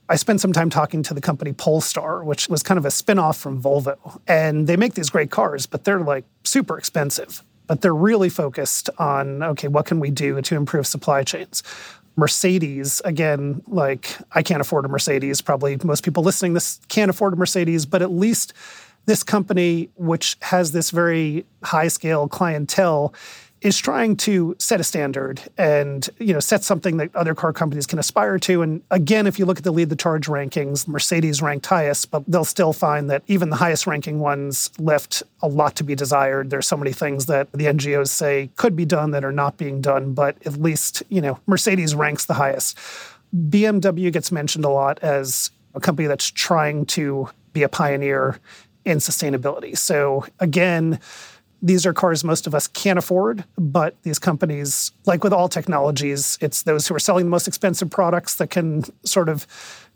I 0.10 0.16
spent 0.16 0.42
some 0.42 0.52
time 0.52 0.70
talking 0.70 1.04
to 1.04 1.14
the 1.14 1.22
company 1.22 1.54
Polestar, 1.54 2.24
which 2.24 2.50
was 2.50 2.64
kind 2.64 2.78
of 2.78 2.86
a 2.86 2.90
spinoff 2.90 3.38
from 3.38 3.62
Volvo. 3.62 4.20
And 4.28 4.68
they 4.68 4.76
make 4.76 4.96
these 4.96 5.10
great 5.10 5.32
cars, 5.32 5.66
but 5.66 5.86
they're 5.86 6.02
like 6.02 6.26
super 6.44 6.78
expensive. 6.78 7.44
but 7.72 7.80
they're 7.80 7.96
really 7.96 8.28
focused 8.28 8.90
on 9.00 9.42
okay, 9.42 9.70
what 9.70 9.86
can 9.86 10.02
we 10.02 10.12
do 10.12 10.42
to 10.42 10.56
improve 10.58 10.86
supply 10.86 11.24
chains? 11.24 11.64
Mercedes, 12.18 13.02
again, 13.06 13.62
like 13.66 14.18
I 14.34 14.44
can't 14.44 14.60
afford 14.60 14.84
a 14.84 14.90
Mercedes. 14.90 15.42
Probably 15.42 15.78
most 15.82 16.04
people 16.04 16.22
listening 16.22 16.54
this 16.54 16.82
can't 16.90 17.10
afford 17.10 17.32
a 17.32 17.38
Mercedes, 17.38 17.86
but 17.86 18.02
at 18.02 18.12
least 18.12 18.52
this 19.06 19.24
company, 19.24 19.90
which 19.96 20.36
has 20.42 20.74
this 20.74 20.92
very 20.92 21.46
high 21.64 21.88
scale 21.88 22.28
clientele, 22.28 23.14
is 23.62 23.78
trying 23.78 24.16
to 24.16 24.56
set 24.58 24.80
a 24.80 24.84
standard 24.84 25.40
and 25.58 26.10
you 26.20 26.34
know 26.34 26.40
set 26.40 26.64
something 26.64 26.98
that 26.98 27.16
other 27.16 27.36
car 27.36 27.54
companies 27.54 27.86
can 27.86 28.00
aspire 28.00 28.40
to. 28.40 28.62
And 28.62 28.82
again 28.90 29.28
if 29.28 29.38
you 29.38 29.46
look 29.46 29.60
at 29.60 29.64
the 29.64 29.72
lead 29.72 29.90
the 29.90 29.96
charge 29.96 30.28
rankings 30.28 30.88
mercedes 30.88 31.42
ranked 31.42 31.68
highest 31.68 32.10
but 32.12 32.24
they'll 32.28 32.44
still 32.44 32.74
find 32.74 33.10
that 33.10 33.24
even 33.28 33.50
the 33.50 33.56
highest 33.56 33.86
ranking 33.86 34.20
ones 34.20 34.72
left 34.80 35.24
a 35.42 35.48
lot 35.48 35.76
to 35.76 35.84
be 35.84 35.96
desired. 35.96 36.50
There's 36.50 36.68
so 36.68 36.78
many 36.78 36.92
things 36.92 37.28
that 37.28 37.52
the 37.52 37.66
ngos 37.66 38.10
say 38.10 38.50
could 38.56 38.76
be 38.76 38.86
done 38.86 39.12
that 39.12 39.24
are 39.24 39.32
not 39.32 39.58
being 39.58 39.80
done 39.80 40.14
but 40.14 40.36
at 40.46 40.60
least 40.60 41.04
you 41.10 41.22
know 41.22 41.40
mercedes 41.46 41.94
ranks 41.94 42.26
the 42.26 42.34
highest. 42.34 42.78
Bmw 43.36 44.12
gets 44.12 44.32
mentioned 44.32 44.66
a 44.66 44.70
lot 44.70 45.00
as 45.00 45.52
a 45.76 45.80
company 45.80 46.08
that's 46.08 46.30
trying 46.30 46.86
to 46.86 47.30
be 47.54 47.64
a 47.64 47.70
pioneer 47.70 48.40
in 48.84 48.98
sustainability. 48.98 49.78
So 49.78 50.26
again 50.40 51.00
these 51.62 51.86
are 51.86 51.94
cars 51.94 52.24
most 52.24 52.48
of 52.48 52.56
us 52.56 52.68
can't 52.68 52.98
afford, 52.98 53.44
but 53.58 53.96
these 54.04 54.20
companies, 54.20 54.92
like 55.06 55.24
with 55.24 55.34
all 55.34 55.48
technologies, 55.48 56.38
it's 56.42 56.64
those 56.64 56.88
who 56.88 56.96
are 56.96 57.00
selling 57.00 57.26
the 57.26 57.32
most 57.32 57.48
expensive 57.48 57.90
products 57.90 58.36
that 58.36 58.50
can 58.50 58.84
sort 59.06 59.30
of 59.30 59.46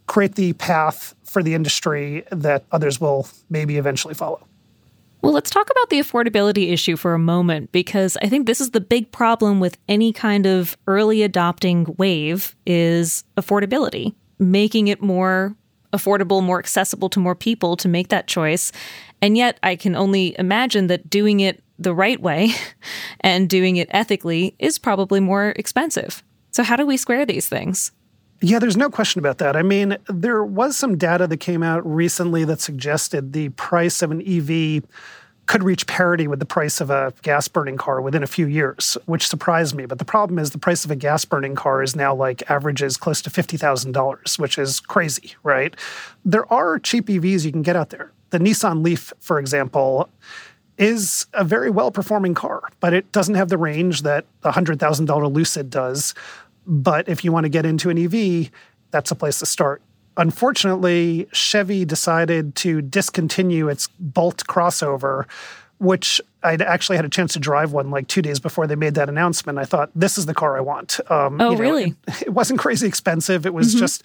create 0.07 0.35
the 0.35 0.53
path 0.53 1.15
for 1.23 1.41
the 1.41 1.53
industry 1.53 2.23
that 2.31 2.65
others 2.71 3.01
will 3.01 3.27
maybe 3.49 3.77
eventually 3.77 4.13
follow. 4.13 4.45
Well, 5.21 5.33
let's 5.33 5.49
talk 5.49 5.71
about 5.71 5.89
the 5.89 5.99
affordability 5.99 6.71
issue 6.71 6.95
for 6.95 7.15
a 7.15 7.19
moment 7.19 7.71
because 7.71 8.15
I 8.21 8.29
think 8.29 8.45
this 8.45 8.61
is 8.61 8.71
the 8.71 8.81
big 8.81 9.11
problem 9.11 9.59
with 9.59 9.75
any 9.87 10.13
kind 10.13 10.45
of 10.45 10.77
early 10.85 11.23
adopting 11.23 11.95
wave 11.97 12.55
is 12.67 13.23
affordability, 13.35 14.13
making 14.37 14.87
it 14.87 15.01
more 15.01 15.55
affordable, 15.93 16.43
more 16.43 16.59
accessible 16.59 17.09
to 17.09 17.19
more 17.19 17.33
people 17.33 17.75
to 17.77 17.87
make 17.87 18.09
that 18.09 18.27
choice. 18.27 18.71
And 19.25 19.35
yet, 19.35 19.59
I 19.63 19.75
can 19.75 19.95
only 19.95 20.35
imagine 20.37 20.85
that 20.85 21.09
doing 21.09 21.39
it 21.39 21.63
the 21.79 21.95
right 21.95 22.21
way 22.21 22.51
and 23.21 23.49
doing 23.49 23.77
it 23.77 23.87
ethically 23.89 24.53
is 24.59 24.77
probably 24.77 25.19
more 25.19 25.49
expensive. 25.55 26.23
So, 26.51 26.61
how 26.61 26.75
do 26.75 26.85
we 26.85 26.95
square 26.95 27.25
these 27.25 27.49
things? 27.49 27.91
Yeah, 28.41 28.59
there's 28.59 28.77
no 28.77 28.87
question 28.87 29.17
about 29.17 29.39
that. 29.39 29.55
I 29.55 29.63
mean, 29.63 29.97
there 30.07 30.43
was 30.43 30.77
some 30.77 30.95
data 30.95 31.25
that 31.25 31.37
came 31.37 31.63
out 31.63 31.83
recently 31.91 32.45
that 32.45 32.61
suggested 32.61 33.33
the 33.33 33.49
price 33.49 34.03
of 34.03 34.11
an 34.11 34.21
EV 34.21 34.83
could 35.47 35.63
reach 35.63 35.87
parity 35.87 36.27
with 36.27 36.37
the 36.37 36.45
price 36.45 36.79
of 36.79 36.91
a 36.91 37.11
gas 37.23 37.47
burning 37.47 37.77
car 37.77 38.01
within 38.01 38.21
a 38.21 38.27
few 38.27 38.45
years, 38.45 38.95
which 39.05 39.27
surprised 39.27 39.73
me. 39.73 39.87
But 39.87 39.97
the 39.97 40.05
problem 40.05 40.37
is 40.37 40.51
the 40.51 40.59
price 40.59 40.85
of 40.85 40.91
a 40.91 40.95
gas 40.95 41.25
burning 41.25 41.55
car 41.55 41.81
is 41.81 41.95
now 41.95 42.13
like 42.13 42.47
averages 42.47 42.95
close 42.95 43.23
to 43.23 43.31
$50,000, 43.31 44.37
which 44.37 44.59
is 44.59 44.79
crazy, 44.79 45.33
right? 45.41 45.75
There 46.23 46.51
are 46.53 46.77
cheap 46.77 47.07
EVs 47.07 47.43
you 47.43 47.51
can 47.51 47.63
get 47.63 47.75
out 47.75 47.89
there. 47.89 48.11
The 48.31 48.39
Nissan 48.39 48.83
Leaf, 48.83 49.13
for 49.19 49.39
example, 49.39 50.09
is 50.77 51.25
a 51.33 51.43
very 51.43 51.69
well 51.69 51.91
performing 51.91 52.33
car, 52.33 52.63
but 52.79 52.93
it 52.93 53.11
doesn't 53.11 53.35
have 53.35 53.49
the 53.49 53.57
range 53.57 54.01
that 54.01 54.25
a 54.43 54.51
$100,000 54.51 55.33
Lucid 55.33 55.69
does. 55.69 56.13
But 56.67 57.07
if 57.07 57.23
you 57.23 57.31
want 57.31 57.45
to 57.45 57.49
get 57.49 57.65
into 57.65 57.89
an 57.89 57.97
EV, 57.97 58.49
that's 58.91 59.11
a 59.11 59.15
place 59.15 59.39
to 59.39 59.45
start. 59.45 59.81
Unfortunately, 60.17 61.27
Chevy 61.33 61.85
decided 61.85 62.55
to 62.55 62.81
discontinue 62.81 63.67
its 63.67 63.87
Bolt 63.99 64.43
crossover, 64.47 65.25
which 65.77 66.21
I'd 66.41 66.61
actually 66.61 66.95
had 66.95 67.05
a 67.05 67.09
chance 67.09 67.33
to 67.33 67.39
drive 67.39 67.73
one 67.73 67.91
like 67.91 68.07
two 68.07 68.21
days 68.21 68.39
before 68.39 68.65
they 68.65 68.75
made 68.75 68.95
that 68.95 69.09
announcement. 69.09 69.57
I 69.57 69.65
thought, 69.65 69.89
this 69.93 70.17
is 70.17 70.25
the 70.25 70.33
car 70.33 70.57
I 70.57 70.61
want. 70.61 70.99
Um, 71.11 71.41
oh, 71.41 71.51
you 71.51 71.55
know, 71.55 71.61
really? 71.61 71.95
It, 72.07 72.21
it, 72.23 72.29
wasn't 72.33 72.59
crazy 72.59 72.87
expensive. 72.87 73.45
It 73.45 73.53
was 73.53 73.69
mm-hmm. 73.69 73.79
just, 73.79 74.03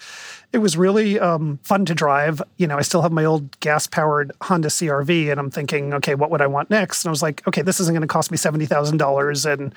it 0.51 0.57
was 0.57 0.75
really 0.77 1.19
um, 1.19 1.59
fun 1.63 1.85
to 1.85 1.95
drive. 1.95 2.41
You 2.57 2.67
know, 2.67 2.77
I 2.77 2.81
still 2.81 3.01
have 3.01 3.11
my 3.11 3.23
old 3.23 3.57
gas 3.61 3.87
powered 3.87 4.31
Honda 4.41 4.67
CRV, 4.67 5.31
and 5.31 5.39
I'm 5.39 5.49
thinking, 5.49 5.93
okay, 5.95 6.15
what 6.15 6.29
would 6.31 6.41
I 6.41 6.47
want 6.47 6.69
next? 6.69 7.05
And 7.05 7.09
I 7.09 7.11
was 7.11 7.21
like, 7.21 7.47
okay, 7.47 7.61
this 7.61 7.79
isn't 7.79 7.93
going 7.93 8.01
to 8.01 8.07
cost 8.07 8.31
me 8.31 8.37
$70,000, 8.37 9.51
and 9.51 9.73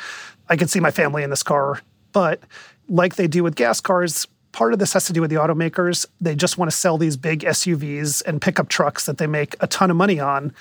I 0.49 0.57
could 0.57 0.71
see 0.71 0.81
my 0.81 0.91
family 0.91 1.23
in 1.23 1.31
this 1.31 1.43
car. 1.43 1.81
But 2.13 2.41
like 2.89 3.17
they 3.17 3.29
do 3.29 3.43
with 3.43 3.55
gas 3.55 3.81
cars, 3.81 4.27
part 4.53 4.73
of 4.73 4.79
this 4.79 4.93
has 4.93 5.05
to 5.07 5.13
do 5.13 5.21
with 5.21 5.31
the 5.31 5.37
automakers. 5.37 6.07
They 6.21 6.35
just 6.35 6.59
want 6.59 6.71
to 6.71 6.77
sell 6.77 6.97
these 6.97 7.17
big 7.17 7.41
SUVs 7.41 8.23
and 8.25 8.41
pickup 8.41 8.69
trucks 8.69 9.07
that 9.07 9.19
they 9.19 9.27
make 9.27 9.57
a 9.61 9.67
ton 9.67 9.91
of 9.91 9.97
money 9.97 10.21
on. 10.21 10.55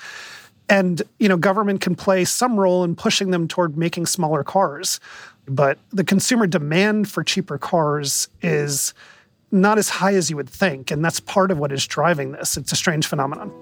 And, 0.68 1.02
you 1.18 1.28
know, 1.28 1.36
government 1.36 1.80
can 1.80 1.94
play 1.94 2.24
some 2.24 2.58
role 2.58 2.84
in 2.84 2.96
pushing 2.96 3.30
them 3.30 3.48
toward 3.48 3.76
making 3.76 4.06
smaller 4.06 4.42
cars. 4.42 4.98
But 5.46 5.78
the 5.90 6.04
consumer 6.04 6.46
demand 6.46 7.08
for 7.08 7.22
cheaper 7.22 7.58
cars 7.58 8.28
is 8.40 8.94
not 9.52 9.78
as 9.78 9.88
high 9.88 10.14
as 10.14 10.30
you 10.30 10.36
would 10.36 10.48
think. 10.48 10.90
And 10.90 11.04
that's 11.04 11.20
part 11.20 11.50
of 11.50 11.58
what 11.58 11.70
is 11.70 11.86
driving 11.86 12.32
this. 12.32 12.56
It's 12.56 12.72
a 12.72 12.76
strange 12.76 13.06
phenomenon. 13.06 13.52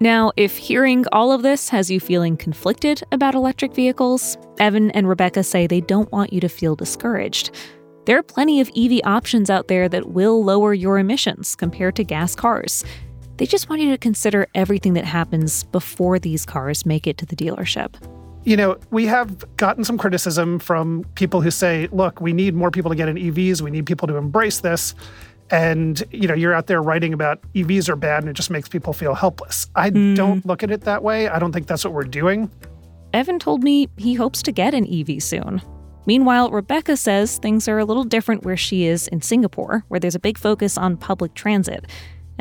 Now, 0.00 0.32
if 0.36 0.56
hearing 0.56 1.04
all 1.12 1.30
of 1.30 1.42
this 1.42 1.68
has 1.68 1.90
you 1.90 2.00
feeling 2.00 2.36
conflicted 2.36 3.02
about 3.12 3.36
electric 3.36 3.72
vehicles, 3.72 4.36
Evan 4.58 4.90
and 4.90 5.08
Rebecca 5.08 5.44
say 5.44 5.66
they 5.66 5.80
don't 5.80 6.10
want 6.10 6.32
you 6.32 6.40
to 6.40 6.48
feel 6.48 6.74
discouraged. 6.74 7.52
There 8.04 8.18
are 8.18 8.22
plenty 8.24 8.60
of 8.60 8.68
EV 8.76 9.00
options 9.04 9.48
out 9.48 9.68
there 9.68 9.88
that 9.88 10.08
will 10.08 10.42
lower 10.42 10.74
your 10.74 10.98
emissions 10.98 11.54
compared 11.54 11.94
to 11.96 12.04
gas 12.04 12.34
cars. 12.34 12.84
They 13.42 13.46
just 13.46 13.68
want 13.68 13.82
you 13.82 13.90
to 13.90 13.98
consider 13.98 14.46
everything 14.54 14.94
that 14.94 15.04
happens 15.04 15.64
before 15.64 16.20
these 16.20 16.46
cars 16.46 16.86
make 16.86 17.08
it 17.08 17.18
to 17.18 17.26
the 17.26 17.34
dealership. 17.34 17.96
You 18.44 18.56
know, 18.56 18.78
we 18.92 19.04
have 19.06 19.56
gotten 19.56 19.82
some 19.82 19.98
criticism 19.98 20.60
from 20.60 21.04
people 21.16 21.40
who 21.40 21.50
say, 21.50 21.88
look, 21.90 22.20
we 22.20 22.32
need 22.32 22.54
more 22.54 22.70
people 22.70 22.88
to 22.92 22.94
get 22.94 23.08
in 23.08 23.16
EVs. 23.16 23.60
We 23.60 23.72
need 23.72 23.84
people 23.84 24.06
to 24.06 24.14
embrace 24.14 24.60
this. 24.60 24.94
And, 25.50 26.00
you 26.12 26.28
know, 26.28 26.34
you're 26.34 26.54
out 26.54 26.68
there 26.68 26.80
writing 26.80 27.12
about 27.12 27.42
EVs 27.54 27.88
are 27.88 27.96
bad 27.96 28.22
and 28.22 28.30
it 28.30 28.34
just 28.34 28.48
makes 28.48 28.68
people 28.68 28.92
feel 28.92 29.12
helpless. 29.12 29.66
I 29.74 29.90
mm. 29.90 30.14
don't 30.14 30.46
look 30.46 30.62
at 30.62 30.70
it 30.70 30.82
that 30.82 31.02
way. 31.02 31.26
I 31.26 31.40
don't 31.40 31.50
think 31.50 31.66
that's 31.66 31.84
what 31.84 31.94
we're 31.94 32.04
doing. 32.04 32.48
Evan 33.12 33.40
told 33.40 33.64
me 33.64 33.88
he 33.96 34.14
hopes 34.14 34.40
to 34.42 34.52
get 34.52 34.72
an 34.72 34.86
EV 34.86 35.20
soon. 35.20 35.60
Meanwhile, 36.06 36.52
Rebecca 36.52 36.96
says 36.96 37.38
things 37.38 37.66
are 37.66 37.80
a 37.80 37.84
little 37.84 38.04
different 38.04 38.44
where 38.44 38.56
she 38.56 38.84
is 38.86 39.08
in 39.08 39.20
Singapore, 39.20 39.84
where 39.88 39.98
there's 39.98 40.14
a 40.14 40.20
big 40.20 40.38
focus 40.38 40.78
on 40.78 40.96
public 40.96 41.34
transit. 41.34 41.86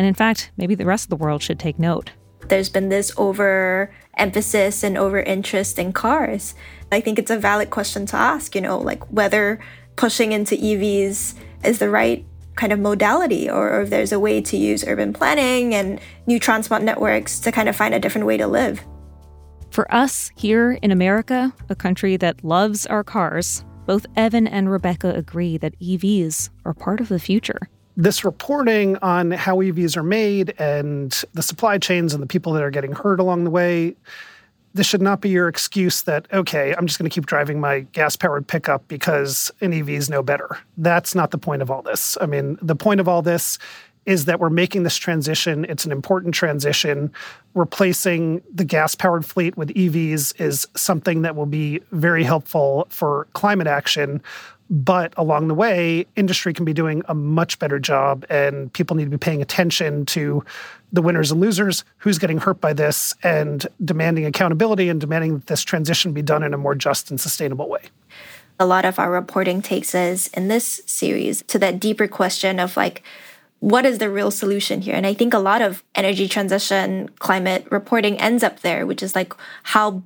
And 0.02 0.08
in 0.08 0.16
fact, 0.16 0.50
maybe 0.58 0.74
the 0.74 0.84
rest 0.84 1.06
of 1.06 1.10
the 1.12 1.16
world 1.16 1.44
should 1.44 1.60
take 1.60 1.78
note. 1.78 2.10
There's 2.48 2.70
been 2.70 2.90
this 2.90 3.14
over 3.18 3.94
emphasis 4.18 4.84
and 4.84 4.98
over 4.98 5.20
interest 5.20 5.78
in 5.78 5.94
cars. 5.94 6.56
I 6.92 7.02
think 7.02 7.20
it's 7.20 7.30
a 7.30 7.38
valid 7.38 7.70
question 7.70 8.08
to 8.08 8.16
ask, 8.16 8.56
you 8.56 8.62
know, 8.62 8.80
like 8.80 9.04
whether 9.12 9.60
pushing 9.98 10.32
into 10.32 10.56
EVs 10.56 11.36
is 11.64 11.78
the 11.78 11.88
right 11.92 12.26
kind 12.56 12.74
of 12.74 12.80
modality 12.80 13.48
or 13.48 13.84
if 13.84 13.92
there's 13.92 14.12
a 14.12 14.20
way 14.20 14.42
to 14.42 14.58
use 14.58 14.84
urban 14.88 15.14
planning 15.14 15.76
and 15.76 16.00
new 16.26 16.40
transport 16.40 16.82
networks 16.82 17.40
to 17.42 17.52
kind 17.52 17.70
of 17.70 17.76
find 17.76 17.94
a 17.94 18.00
different 18.00 18.26
way 18.26 18.38
to 18.38 18.48
live. 18.48 18.84
For 19.70 19.86
us 19.94 20.32
here 20.36 20.80
in 20.82 20.90
America, 20.90 21.54
a 21.70 21.76
country 21.76 22.18
that 22.18 22.44
loves 22.44 22.88
our 22.88 23.04
cars, 23.04 23.64
both 23.86 24.08
Evan 24.16 24.48
and 24.48 24.72
Rebecca 24.72 25.14
agree 25.14 25.60
that 25.60 25.80
EVs 25.80 26.50
are 26.66 26.74
part 26.74 27.02
of 27.02 27.08
the 27.08 27.20
future. 27.20 27.70
This 28.02 28.26
reporting 28.26 28.98
on 29.04 29.30
how 29.30 29.58
EVs 29.58 29.96
are 29.96 30.02
made 30.02 30.56
and 30.58 31.12
the 31.36 31.44
supply 31.44 31.78
chains 31.78 32.16
and 32.16 32.24
the 32.24 32.26
people 32.26 32.52
that 32.54 32.64
are 32.64 32.72
getting 32.72 32.94
hurt 32.94 33.20
along 33.20 33.44
the 33.44 33.52
way, 33.52 33.96
this 34.74 34.88
should 34.88 35.04
not 35.04 35.22
be 35.22 35.30
your 35.30 35.48
excuse 35.48 36.02
that, 36.02 36.26
okay, 36.34 36.74
I'm 36.76 36.88
just 36.88 36.98
going 36.98 37.08
to 37.08 37.14
keep 37.14 37.28
driving 37.28 37.60
my 37.60 37.82
gas 37.92 38.16
powered 38.16 38.48
pickup 38.48 38.88
because 38.88 39.52
an 39.62 39.72
EV 39.72 39.90
is 39.90 40.10
no 40.10 40.24
better. 40.24 40.58
That's 40.78 41.14
not 41.14 41.30
the 41.30 41.38
point 41.38 41.62
of 41.62 41.70
all 41.70 41.84
this. 41.84 42.18
I 42.20 42.26
mean, 42.26 42.58
the 42.60 42.76
point 42.76 43.02
of 43.02 43.08
all 43.08 43.22
this 43.22 43.60
is 44.08 44.26
that 44.26 44.40
we're 44.40 44.50
making 44.50 44.82
this 44.82 44.98
transition. 44.98 45.64
It's 45.66 45.86
an 45.86 45.92
important 45.92 46.34
transition. 46.34 47.12
Replacing 47.54 48.42
the 48.52 48.66
gas 48.66 48.96
powered 48.96 49.28
fleet 49.28 49.56
with 49.58 49.70
EVs 49.76 50.42
is 50.42 50.68
something 50.76 51.22
that 51.22 51.36
will 51.36 51.46
be 51.46 51.82
very 51.92 52.24
helpful 52.24 52.88
for 52.90 53.28
climate 53.34 53.68
action. 53.68 54.24
But 54.72 55.14
along 55.18 55.50
the 55.50 55.54
way, 55.54 56.08
industry 56.16 56.54
can 56.54 56.66
be 56.66 56.74
doing 56.74 57.04
a 57.08 57.14
much 57.14 57.60
better 57.60 57.78
job, 57.78 58.26
and 58.30 58.72
people 58.72 58.96
need 58.96 59.04
to 59.04 59.12
be 59.12 59.18
paying 59.18 59.42
attention 59.42 60.06
to 60.08 60.44
the 60.94 61.02
winners 61.02 61.30
and 61.30 61.40
losers, 61.40 61.84
who's 61.98 62.18
getting 62.18 62.38
hurt 62.38 62.62
by 62.62 62.74
this, 62.74 63.14
and 63.22 63.68
demanding 63.84 64.26
accountability 64.26 64.88
and 64.90 65.00
demanding 65.00 65.34
that 65.34 65.48
this 65.48 65.64
transition 65.64 66.14
be 66.14 66.22
done 66.22 66.42
in 66.42 66.54
a 66.54 66.58
more 66.58 66.74
just 66.74 67.12
and 67.12 67.20
sustainable 67.20 67.70
way 67.70 67.82
a 68.60 68.66
lot 68.66 68.86
of 68.86 69.00
our 69.00 69.10
reporting 69.10 69.60
takes 69.60 69.96
us 69.96 70.28
in 70.28 70.48
this 70.48 70.82
series 70.86 71.42
to 71.48 71.58
that 71.58 71.80
deeper 71.80 72.08
question 72.08 72.60
of 72.60 72.78
like 72.78 73.02
what 73.62 73.86
is 73.86 74.00
the 74.00 74.10
real 74.10 74.32
solution 74.32 74.82
here? 74.82 74.96
And 74.96 75.06
I 75.06 75.14
think 75.14 75.36
a 75.36 75.40
lot 75.40 75.62
of 75.62 75.84
energy 75.94 76.28
transition 76.28 77.10
climate 77.20 77.68
reporting 77.70 78.20
ends 78.20 78.44
up 78.44 78.62
there, 78.62 78.88
which 78.88 79.04
is 79.04 79.16
like 79.16 79.34
how 79.64 80.02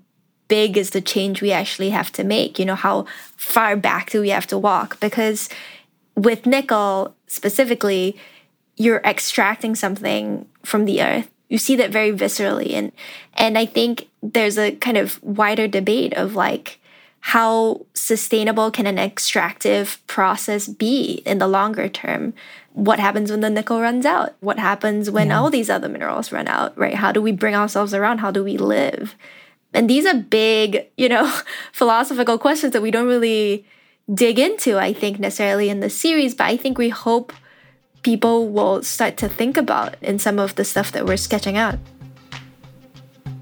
big 0.48 0.78
is 0.78 0.92
the 0.92 1.02
change 1.02 1.42
we 1.42 1.52
actually 1.52 1.90
have 1.90 2.12
to 2.14 2.24
make? 2.24 2.60
You 2.60 2.66
know, 2.66 2.76
how 2.76 3.06
far 3.36 3.76
back 3.76 4.10
do 4.10 4.22
we 4.22 4.30
have 4.30 4.48
to 4.48 4.58
walk? 4.58 5.00
Because 5.00 5.50
with 6.16 6.46
nickel 6.46 7.16
specifically, 7.28 8.18
you're 8.78 9.02
extracting 9.06 9.76
something 9.76 10.48
from 10.64 10.86
the 10.86 11.02
earth 11.02 11.30
you 11.50 11.58
see 11.58 11.76
that 11.76 11.92
very 11.92 12.12
viscerally 12.12 12.74
and 12.74 12.92
and 13.36 13.58
I 13.58 13.66
think 13.66 14.10
there's 14.24 14.58
a 14.58 14.72
kind 14.72 14.98
of 14.98 15.22
wider 15.24 15.68
debate 15.68 16.14
of 16.14 16.36
like 16.36 16.80
how 17.20 17.86
sustainable 17.94 18.70
can 18.70 18.86
an 18.86 19.00
extractive 19.00 20.00
process 20.06 20.68
be 20.68 21.24
in 21.26 21.40
the 21.40 21.48
longer 21.48 21.90
term? 21.90 22.36
What 22.74 23.00
happens 23.00 23.32
when 23.32 23.40
the 23.40 23.50
nickel 23.50 23.82
runs 23.82 24.06
out? 24.06 24.36
What 24.42 24.60
happens 24.60 25.10
when 25.10 25.30
yeah. 25.30 25.40
all 25.40 25.50
these 25.50 25.72
other 25.72 25.90
minerals 25.90 26.32
run 26.32 26.48
out, 26.48 26.78
right? 26.78 26.94
How 26.94 27.12
do 27.12 27.24
we 27.24 27.32
bring 27.32 27.56
ourselves 27.56 27.96
around? 27.96 28.20
How 28.20 28.30
do 28.30 28.44
we 28.44 28.58
live? 28.58 29.16
And 29.76 29.90
these 29.90 30.06
are 30.06 30.16
big, 30.16 30.88
you 30.98 31.10
know, 31.10 31.32
philosophical 31.74 32.38
questions 32.38 32.74
that 32.74 32.82
we 32.82 32.92
don't 32.92 33.08
really 33.08 33.66
dig 34.14 34.40
into, 34.40 34.78
I 34.78 34.94
think, 34.94 35.20
necessarily 35.20 35.70
in 35.70 35.80
the 35.80 35.90
series, 35.90 36.34
but 36.34 36.46
I 36.46 36.58
think 36.58 36.78
we 36.78 36.90
hope 36.90 37.34
people 38.02 38.50
will 38.50 38.84
start 38.84 39.18
to 39.18 39.28
think 39.28 39.58
about 39.58 39.96
in 40.02 40.20
some 40.20 40.40
of 40.40 40.56
the 40.56 40.64
stuff 40.64 40.92
that 40.92 41.06
we're 41.06 41.18
sketching 41.18 41.58
out. 41.58 41.80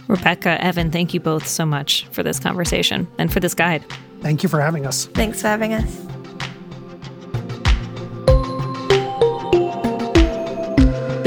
Rebecca, 0.08 0.62
Evan, 0.63 0.91
thank 0.91 1.13
you 1.13 1.19
both 1.19 1.48
so 1.48 1.65
much 1.65 2.08
for 2.12 2.24
this 2.24 2.39
conversation 2.39 3.08
and 3.17 3.32
for 3.32 3.39
this 3.39 3.54
guide. 3.54 3.84
Thank 4.22 4.41
you 4.43 4.50
for 4.50 4.62
having 4.62 4.86
us. 4.86 5.06
Thanks 5.08 5.41
for 5.41 5.48
having 5.48 5.74
us. 5.74 6.23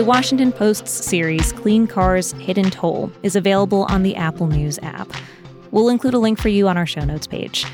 Washington 0.06 0.52
Post's 0.52 0.92
series 0.92 1.52
Clean 1.52 1.84
Cars 1.84 2.30
Hidden 2.34 2.70
Toll 2.70 3.10
is 3.24 3.34
available 3.34 3.86
on 3.88 4.04
the 4.04 4.14
Apple 4.14 4.46
News 4.46 4.78
app. 4.80 5.10
We'll 5.72 5.88
include 5.88 6.14
a 6.14 6.18
link 6.20 6.38
for 6.38 6.48
you 6.48 6.68
on 6.68 6.76
our 6.76 6.86
show 6.86 7.00
notes 7.00 7.26
page. 7.26 7.66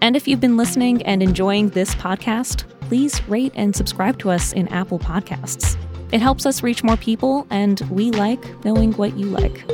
And 0.00 0.14
if 0.14 0.28
you've 0.28 0.38
been 0.38 0.56
listening 0.56 1.02
and 1.02 1.24
enjoying 1.24 1.70
this 1.70 1.92
podcast, 1.96 2.68
please 2.82 3.20
rate 3.28 3.52
and 3.56 3.74
subscribe 3.74 4.16
to 4.20 4.30
us 4.30 4.52
in 4.52 4.68
Apple 4.68 5.00
Podcasts. 5.00 5.76
It 6.12 6.20
helps 6.20 6.46
us 6.46 6.62
reach 6.62 6.84
more 6.84 6.96
people, 6.96 7.48
and 7.50 7.80
we 7.90 8.12
like 8.12 8.64
knowing 8.64 8.92
what 8.92 9.18
you 9.18 9.26
like. 9.26 9.64